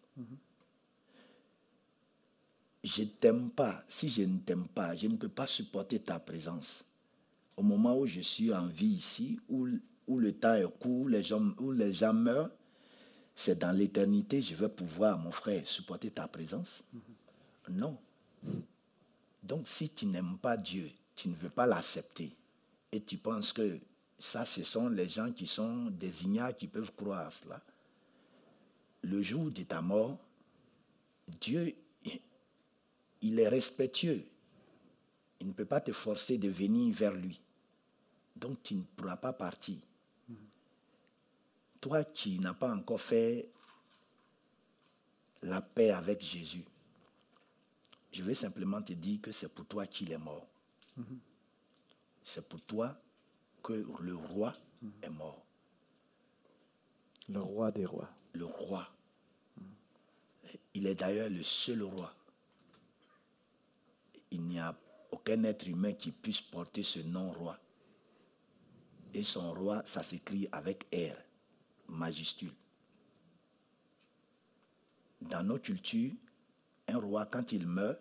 [2.83, 3.83] Je ne t'aime pas.
[3.87, 6.83] Si je ne t'aime pas, je ne peux pas supporter ta présence.
[7.57, 9.67] Au moment où je suis en vie ici, où,
[10.17, 12.49] le temps est court, où les gens meurent,
[13.35, 16.83] c'est dans l'éternité, je vais pouvoir, mon frère, supporter ta présence.
[17.69, 17.97] Non.
[19.43, 22.35] Donc si tu n'aimes pas Dieu, tu ne veux pas l'accepter,
[22.91, 23.79] et tu penses que
[24.19, 27.59] ça, ce sont les gens qui sont désignés, qui peuvent croire cela.
[29.01, 30.17] Le jour de ta mort,
[31.39, 31.73] Dieu,
[33.21, 34.23] il est respectueux.
[35.39, 37.41] Il ne peut pas te forcer de venir vers lui.
[38.35, 39.77] Donc tu ne pourras pas partir.
[41.81, 43.49] Toi qui n'as pas encore fait
[45.41, 46.63] la paix avec Jésus,
[48.11, 50.45] je vais simplement te dire que c'est pour toi qu'il est mort.
[52.21, 52.95] C'est pour toi
[53.63, 54.55] que le roi
[55.01, 55.43] est mort.
[57.29, 58.09] Le roi des rois.
[58.33, 58.87] Le roi.
[60.73, 62.13] Il est d'ailleurs le seul roi.
[64.29, 64.75] Il n'y a
[65.11, 67.57] aucun être humain qui puisse porter ce nom roi.
[69.13, 71.15] Et son roi, ça s'écrit avec R,
[71.91, 72.53] majuscule.
[75.21, 76.13] Dans nos cultures,
[76.87, 77.99] un roi, quand il meurt,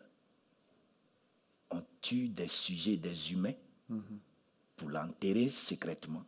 [1.70, 3.55] on tue des sujets, des humains,
[4.76, 6.24] pour l'enterrer secrètement.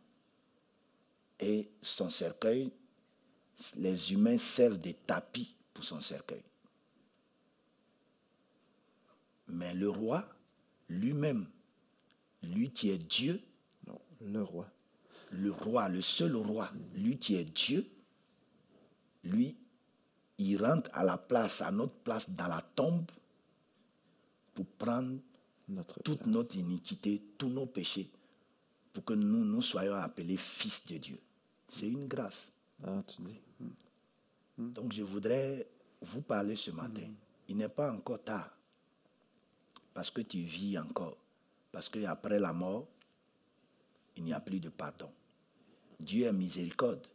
[1.39, 2.71] Et son cercueil,
[3.75, 6.43] les humains servent des tapis pour son cercueil.
[9.47, 10.27] Mais le roi
[10.89, 11.47] lui-même,
[12.43, 13.41] lui qui est Dieu,
[13.87, 14.69] Non, le roi.
[15.33, 17.85] Le roi, le seul roi, lui qui est Dieu,
[19.23, 19.55] lui,
[20.37, 23.09] il rentre à la place, à notre place dans la tombe
[24.53, 25.19] pour prendre
[25.67, 26.29] Notre toute place.
[26.29, 28.09] notre iniquité, tous nos péchés,
[28.91, 31.19] pour que nous, nous soyons appelés fils de Dieu.
[31.67, 32.49] C'est une grâce.
[32.85, 33.41] Ah, tu dis.
[34.57, 35.67] Donc je voudrais
[36.01, 37.09] vous parler ce matin.
[37.47, 38.55] Il n'est pas encore tard.
[39.93, 41.17] Parce que tu vis encore.
[41.71, 42.87] Parce qu'après la mort,
[44.15, 45.09] il n'y a plus de pardon.
[45.99, 47.05] Dieu est miséricorde.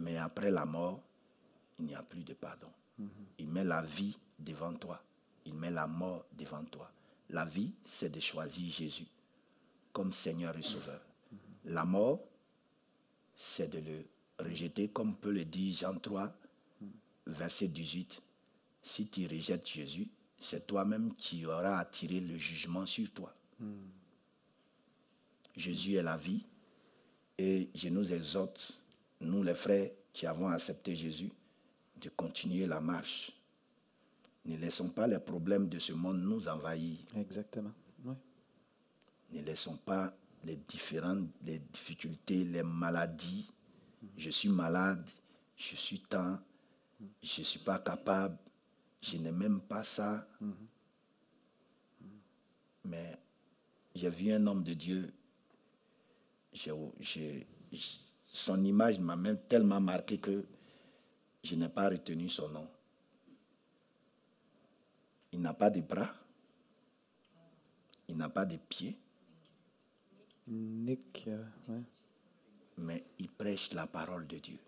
[0.00, 1.00] Mais après la mort,
[1.78, 2.70] il n'y a plus de pardon.
[3.38, 5.02] Il met la vie devant toi.
[5.44, 6.90] Il met la mort devant toi.
[7.30, 9.06] La vie, c'est de choisir Jésus
[9.92, 11.00] comme Seigneur et Sauveur.
[11.64, 12.20] La mort,
[13.34, 14.04] c'est de le
[14.38, 16.32] rejeter, comme peut le dire Jean 3,
[17.26, 18.22] verset 18.
[18.82, 20.08] Si tu rejettes Jésus,
[20.38, 23.34] c'est toi-même qui auras attiré le jugement sur toi.
[25.56, 26.44] Jésus est la vie
[27.42, 28.78] et je nous exhorte,
[29.20, 31.32] nous les frères qui avons accepté Jésus,
[32.00, 33.32] de continuer la marche.
[34.44, 36.98] Ne laissons pas les problèmes de ce monde nous envahir.
[37.16, 37.72] Exactement.
[38.04, 38.14] Oui.
[39.32, 40.14] Ne laissons pas
[40.44, 43.50] les différentes les difficultés, les maladies.
[44.16, 45.04] Je suis malade,
[45.56, 46.38] je suis tant,
[47.22, 48.36] je ne suis pas capable,
[49.00, 50.28] je n'ai même pas ça.
[52.84, 53.16] Mais
[53.96, 55.12] j'ai vu un homme de Dieu,
[58.26, 60.44] son image m'a même tellement marqué que
[61.42, 62.68] je n'ai pas retenu son nom.
[65.32, 66.12] Il n'a pas de bras,
[68.08, 68.98] il n'a pas de pieds,
[70.46, 71.82] Nick, euh, ouais.
[72.78, 74.58] mais il prêche la parole de Dieu.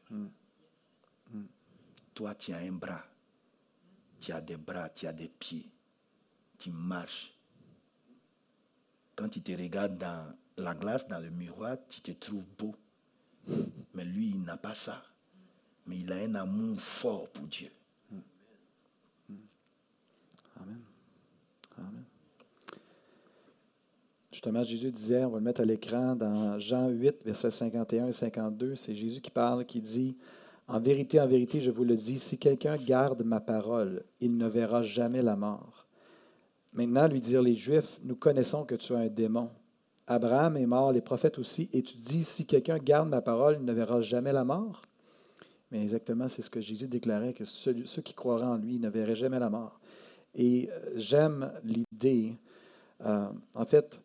[2.15, 3.05] Toi, tu as un bras,
[4.21, 5.69] tu as des bras, tu as des pieds,
[6.59, 7.35] tu marches.
[9.17, 12.75] Quand tu te regardes dans la glace, dans le miroir, tu te trouves beau.
[13.95, 15.03] Mais lui, il n'a pas ça.
[15.87, 17.71] Mais il a un amour fort pour Dieu.
[20.57, 20.81] Amen.
[21.79, 22.05] Amen.
[24.33, 28.13] Justement, Jésus disait, on va le mettre à l'écran dans Jean 8, versets 51 et
[28.13, 30.17] 52, c'est Jésus qui parle, qui dit,
[30.67, 34.49] En vérité, en vérité, je vous le dis, si quelqu'un garde ma parole, il ne
[34.49, 35.87] verra jamais la mort.
[36.73, 39.51] Maintenant, lui dirent les Juifs, nous connaissons que tu es un démon.
[40.07, 43.65] Abraham est mort, les prophètes aussi, et tu dis, si quelqu'un garde ma parole, il
[43.65, 44.83] ne verra jamais la mort?
[45.71, 49.17] Mais exactement, c'est ce que Jésus déclarait, que ceux qui croiraient en lui ne verraient
[49.17, 49.81] jamais la mort.
[50.35, 52.35] Et euh, j'aime l'idée,
[53.05, 54.01] euh, en fait,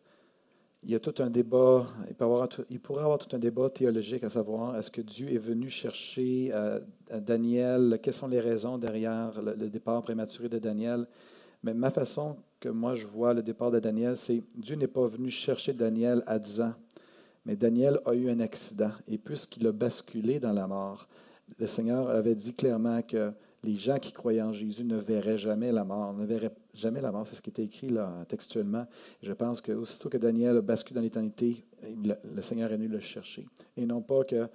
[0.82, 4.30] il y a tout un débat, il, pourrait y avoir tout un débat théologique à
[4.30, 6.80] savoir, est-ce que Dieu est venu chercher euh,
[7.12, 11.06] Daniel, quelles sont les raisons derrière le départ prématuré de Daniel?
[11.62, 15.06] Mais ma façon que moi je vois le départ de Daniel, c'est Dieu n'est pas
[15.06, 16.74] venu chercher Daniel à 10 ans,
[17.46, 18.92] mais Daniel a eu un accident.
[19.08, 21.08] Et puisqu'il a basculé dans la mort,
[21.58, 23.32] le Seigneur avait dit clairement que
[23.62, 27.10] les gens qui croyaient en Jésus ne verraient jamais la mort, ne verraient jamais la
[27.10, 27.26] mort.
[27.26, 28.86] C'est ce qui était écrit là, textuellement.
[29.22, 32.88] Je pense que aussitôt que Daniel a basculé dans l'éternité, le, le Seigneur est venu
[32.88, 33.46] le chercher.
[33.76, 34.48] Et non pas que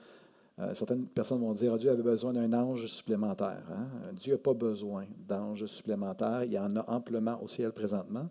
[0.59, 3.63] euh, certaines personnes vont dire, Ah, Dieu avait besoin d'un ange supplémentaire.
[3.69, 3.87] hein.
[4.13, 6.43] Dieu n'a pas besoin d'anges supplémentaires.
[6.45, 8.29] Il y en a amplement au ciel présentement.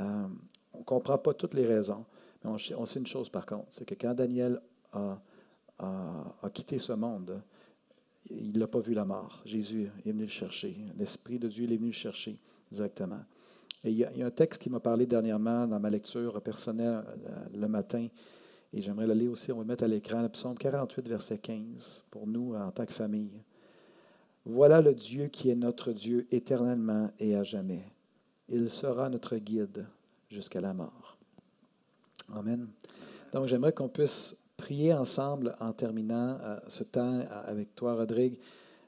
[0.00, 0.26] Euh,
[0.74, 2.04] on ne comprend pas toutes les raisons.
[2.44, 4.60] Mais on, sait une chose par contre, c'est que quand Daniel
[4.92, 5.18] a,
[6.52, 7.40] quitté ce monde,
[8.30, 9.42] il n'a pas vu la mort.
[9.44, 10.76] Jésus est venu le chercher.
[10.98, 12.38] L'Esprit de Dieu est venu le chercher
[12.70, 13.20] directement.
[13.82, 15.90] Et il y a, il y a un texte qui m'a parlé dernièrement dans ma
[15.90, 18.08] lecture personnelle euh, le matin,
[18.72, 21.38] et j'aimerais le lire aussi, on va le mettre à l'écran, le psaume 48, verset
[21.38, 23.32] 15, pour nous en tant que famille.
[24.44, 27.84] Voilà le Dieu qui est notre Dieu éternellement et à jamais.
[28.48, 29.86] Il sera notre guide
[30.30, 31.16] jusqu'à la mort.
[32.32, 32.68] Amen.
[33.32, 38.38] Donc j'aimerais qu'on puisse prier ensemble en terminant euh, ce temps avec toi, Rodrigue.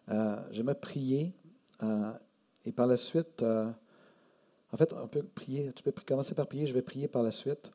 [0.08, 1.32] Euh, j'aimerais prier
[1.82, 2.12] euh,
[2.64, 6.74] et par la suite, en fait, on peut prier, tu peux commencer par prier, je
[6.74, 7.70] vais prier par la suite.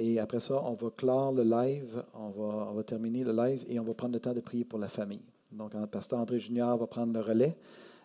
[0.00, 2.28] Et après ça, on va clore le live, on
[2.72, 5.24] va, terminer le live et on va prendre le temps de prier pour la famille.
[5.50, 7.56] Donc, le pasteur André Junior va prendre le relais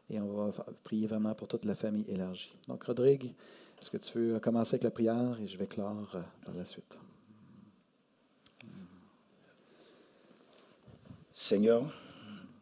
[0.09, 2.51] et on va prier vraiment pour toute la famille élargie.
[2.67, 3.35] Donc, Rodrigue,
[3.79, 6.65] est-ce que tu veux commencer avec la prière et je vais clore euh, par la
[6.65, 6.97] suite?
[11.35, 11.83] Seigneur,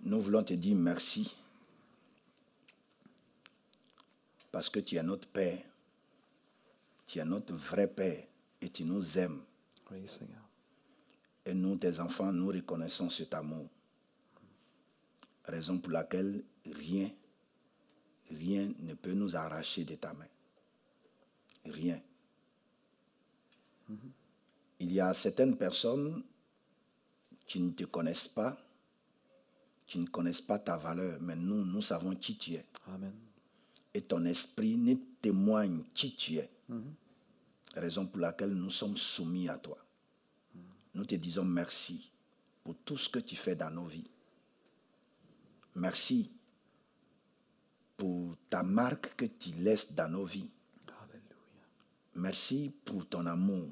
[0.03, 1.37] nous voulons te dire merci
[4.51, 5.59] parce que tu es notre Père,
[7.07, 8.25] tu es notre vrai Père
[8.61, 9.41] et tu nous aimes.
[9.91, 10.47] Oui, Seigneur.
[11.45, 13.67] Et nous, tes enfants, nous reconnaissons cet amour.
[15.45, 17.09] Raison pour laquelle rien,
[18.29, 20.27] rien ne peut nous arracher de ta main.
[21.65, 21.99] Rien.
[24.79, 26.23] Il y a certaines personnes
[27.45, 28.57] qui ne te connaissent pas,
[29.85, 32.65] qui ne connaissent pas ta valeur, mais nous, nous savons qui tu es.
[32.87, 33.13] Amen.
[33.93, 36.49] Et ton esprit nous témoigne qui tu es.
[37.75, 39.77] Raison pour laquelle nous sommes soumis à toi.
[40.93, 42.11] Nous te disons merci
[42.63, 44.09] pour tout ce que tu fais dans nos vies.
[45.75, 46.29] Merci
[47.95, 50.49] pour ta marque que tu laisses dans nos vies.
[52.15, 53.69] Merci pour ton amour.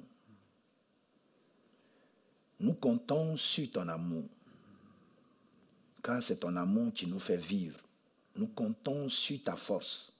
[2.62, 4.26] Nous comptons sur ton amour,
[6.04, 7.80] car c'est ton amour qui nous fait vivre.
[8.36, 10.14] Nous comptons sur ta force,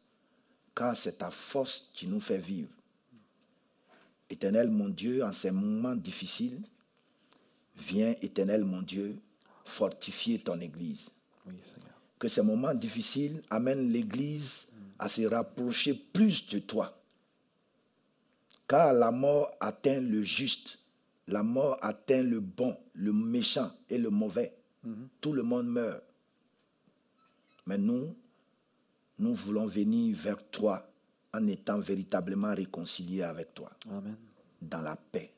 [0.76, 2.70] car c'est ta force qui nous fait vivre.
[4.30, 6.62] Éternel mon Dieu, en ces moments difficiles,
[7.76, 9.18] viens, éternel mon Dieu,
[9.66, 11.10] fortifier ton Église.
[11.46, 11.90] Oui, Seigneur.
[12.20, 14.68] Que ces moments difficiles amènent l'Église
[15.00, 17.02] à se rapprocher plus de toi.
[18.68, 20.80] Car la mort atteint le juste,
[21.28, 24.54] la mort atteint le bon, le méchant et le mauvais.
[25.22, 26.04] Tout le monde meurt.
[27.66, 28.16] Mais nous,
[29.18, 30.89] nous voulons venir vers toi
[31.34, 34.16] en étant véritablement réconciliés avec toi, Amen.
[34.62, 35.34] dans la paix.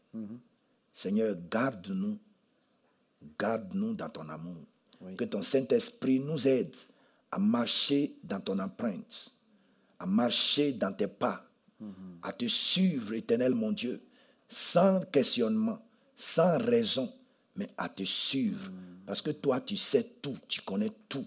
[0.93, 2.17] Seigneur, garde-nous,
[3.39, 4.63] garde-nous dans ton amour.
[5.01, 5.15] Oui.
[5.15, 6.75] Que ton Saint-Esprit nous aide
[7.31, 9.33] à marcher dans ton empreinte,
[9.99, 11.45] à marcher dans tes pas,
[12.21, 14.01] à te suivre, éternel mon Dieu,
[14.47, 15.83] sans questionnement,
[16.15, 17.11] sans raison,
[17.55, 18.69] mais à te suivre.
[19.05, 21.25] Parce que toi, tu sais tout, tu connais tout.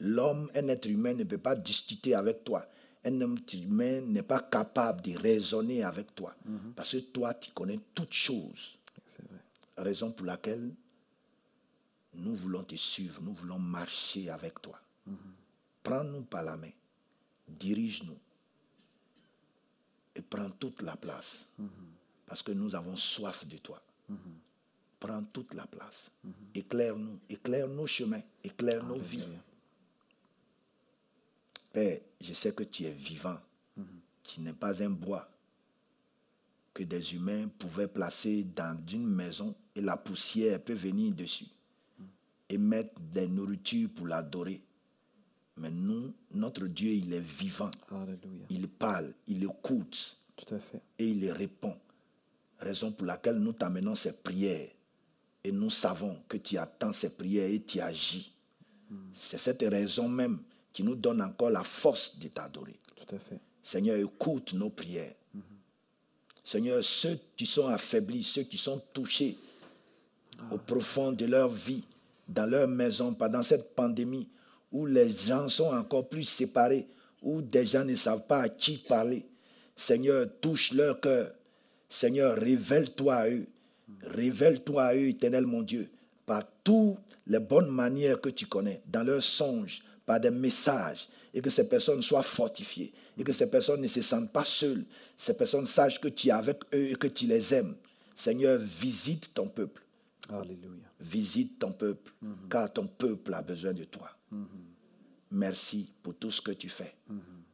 [0.00, 2.66] L'homme, un être humain ne peut pas discuter avec toi.
[3.06, 6.34] Un être humain n'est pas capable de raisonner avec toi.
[6.74, 8.76] Parce que toi, tu connais toutes choses.
[9.20, 9.40] Vrai.
[9.78, 10.74] Raison pour laquelle
[12.14, 14.80] nous voulons te suivre, nous voulons marcher avec toi.
[15.82, 16.72] Prends-nous par la main,
[17.46, 18.18] dirige-nous
[20.16, 21.46] et prends toute la place.
[22.26, 23.80] Parce que nous avons soif de toi.
[24.98, 26.10] Prends toute la place.
[26.54, 29.22] Éclaire-nous, éclaire nos chemins, éclaire nos vies.
[31.76, 33.36] Père, je sais que tu es vivant.
[34.22, 35.28] Tu n'es pas un bois
[36.72, 41.44] que des humains pouvaient placer dans une maison et la poussière peut venir dessus
[42.48, 44.62] et mettre des nourritures pour l'adorer.
[45.58, 47.70] Mais nous, notre Dieu, il est vivant.
[47.90, 48.46] Alléluia.
[48.48, 50.80] Il parle, il écoute Tout à fait.
[50.98, 51.76] et il répond.
[52.58, 54.70] Raison pour laquelle nous t'amenons ces prières.
[55.44, 58.32] Et nous savons que tu attends ces prières et tu agis.
[59.12, 60.38] C'est cette raison même
[60.76, 62.76] qui nous donne encore la force de t'adorer.
[62.94, 63.40] Tout à fait.
[63.62, 65.14] Seigneur, écoute nos prières.
[66.44, 69.38] Seigneur, ceux qui sont affaiblis, ceux qui sont touchés
[70.50, 71.82] au profond de leur vie,
[72.28, 74.28] dans leur maison, pendant cette pandémie,
[74.70, 76.86] où les gens sont encore plus séparés,
[77.22, 79.24] où des gens ne savent pas à qui parler.
[79.74, 81.32] Seigneur, touche leur cœur.
[81.88, 83.46] Seigneur, révèle-toi à eux.
[84.02, 85.88] Révèle-toi à eux, éternel mon Dieu,
[86.26, 91.42] par toutes les bonnes manières que tu connais, dans leurs songes, par des messages, et
[91.42, 94.86] que ces personnes soient fortifiées, et que ces personnes ne se sentent pas seules.
[95.16, 97.74] Ces personnes sachent que tu es avec eux et que tu les aimes.
[98.14, 99.82] Seigneur, visite ton peuple.
[100.30, 100.86] Alléluia.
[100.98, 102.12] Visite ton peuple,
[102.48, 104.10] car ton peuple a besoin de toi.
[105.30, 106.94] Merci pour tout ce que tu fais.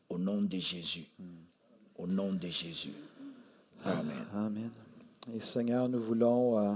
[0.08, 1.06] Au nom de Jésus.
[1.96, 2.92] Au nom de Jésus.
[3.84, 4.26] Amen.
[4.34, 4.70] Amen.
[5.34, 6.74] Et Seigneur, nous voulons euh,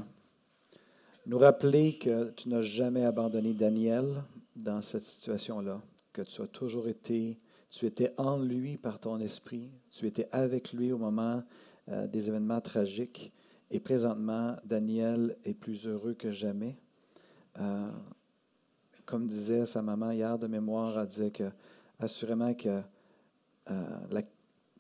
[1.27, 4.23] nous rappeler que tu n'as jamais abandonné Daniel
[4.57, 5.83] dans cette situation-là,
[6.13, 7.39] que tu as toujours été,
[7.71, 11.43] tu étais en lui par ton esprit, tu étais avec lui au moment
[11.89, 13.33] euh, des événements tragiques.
[13.71, 16.77] Et présentement, Daniel est plus heureux que jamais.
[17.59, 17.91] Euh,
[19.05, 21.51] comme disait sa maman hier de mémoire, elle disait que
[21.99, 22.81] assurément que
[23.71, 24.23] euh, la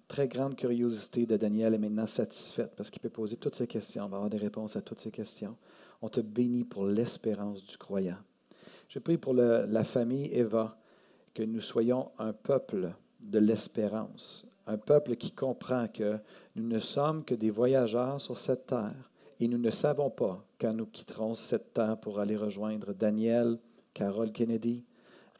[0.08, 4.04] très grande curiosité de Daniel est maintenant satisfaite parce qu'il peut poser toutes ces questions,
[4.04, 5.56] on va avoir des réponses à toutes ces questions.
[6.02, 8.18] On te bénit pour l'espérance du croyant.
[8.88, 10.78] Je prie pour la famille Eva,
[11.34, 16.18] que nous soyons un peuple de l'espérance, un peuple qui comprend que
[16.54, 20.72] nous ne sommes que des voyageurs sur cette terre et nous ne savons pas quand
[20.72, 23.58] nous quitterons cette terre pour aller rejoindre Daniel,
[23.92, 24.84] Carole Kennedy,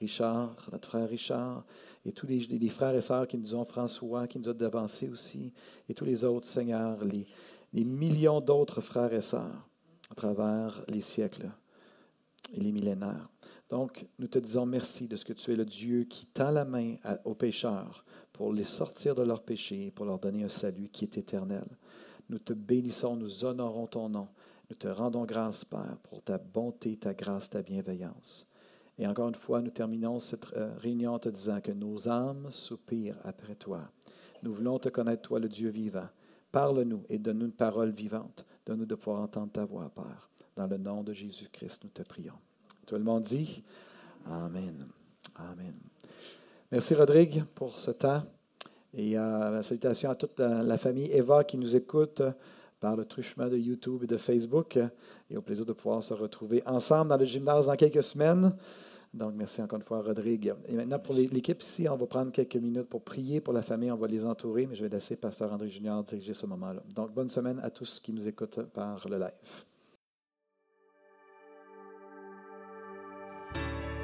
[0.01, 1.65] Richard, notre frère Richard,
[2.05, 5.53] et tous les, frères et sœurs qui nous ont, François, qui nous a devancés aussi,
[5.89, 9.67] et tous les autres, Seigneur, les millions d'autres frères et sœurs
[10.11, 11.51] à travers les siècles
[12.53, 13.29] et les millénaires.
[13.69, 16.65] Donc, nous te disons merci de ce que tu es le Dieu qui tend la
[16.65, 20.89] main aux pécheurs pour les sortir de leurs péchés et pour leur donner un salut
[20.89, 21.67] qui est éternel.
[22.29, 24.29] Nous te bénissons, nous honorons ton nom.
[24.71, 28.47] Nous te rendons grâce, Père, pour ta bonté, ta grâce, ta bienveillance.
[28.99, 32.49] Et encore une fois, nous terminons cette euh, réunion en te disant que nos âmes
[32.51, 33.91] soupirent après toi.
[34.43, 36.09] Nous voulons te connaître, toi, le Dieu vivant.
[36.51, 38.47] Parle-nous et donne-nous une parole vivante.
[38.65, 40.31] Donne-nous de pouvoir entendre ta voix, Père.
[40.57, 42.39] Dans le nom de Jésus-Christ, nous te prions.
[42.87, 43.65] Tout le monde dit
[44.25, 44.87] Amen.
[45.35, 45.75] Amen.
[46.71, 48.23] Merci, Rodrigue, pour ce temps.
[48.95, 52.31] Et euh, salutations à toute la, la famille Eva qui nous écoute euh,
[52.81, 54.77] par le truchement de YouTube et de Facebook.
[54.77, 54.89] euh,
[55.29, 58.55] Et au plaisir de pouvoir se retrouver ensemble dans le gymnase dans quelques semaines.
[59.13, 60.55] Donc, merci encore une fois, Rodrigue.
[60.69, 63.91] Et maintenant, pour l'équipe ici, on va prendre quelques minutes pour prier pour la famille.
[63.91, 66.83] On va les entourer, mais je vais laisser Pasteur André Junior diriger ce moment-là.
[66.95, 69.76] Donc, bonne semaine à tous qui nous écoutent par le live.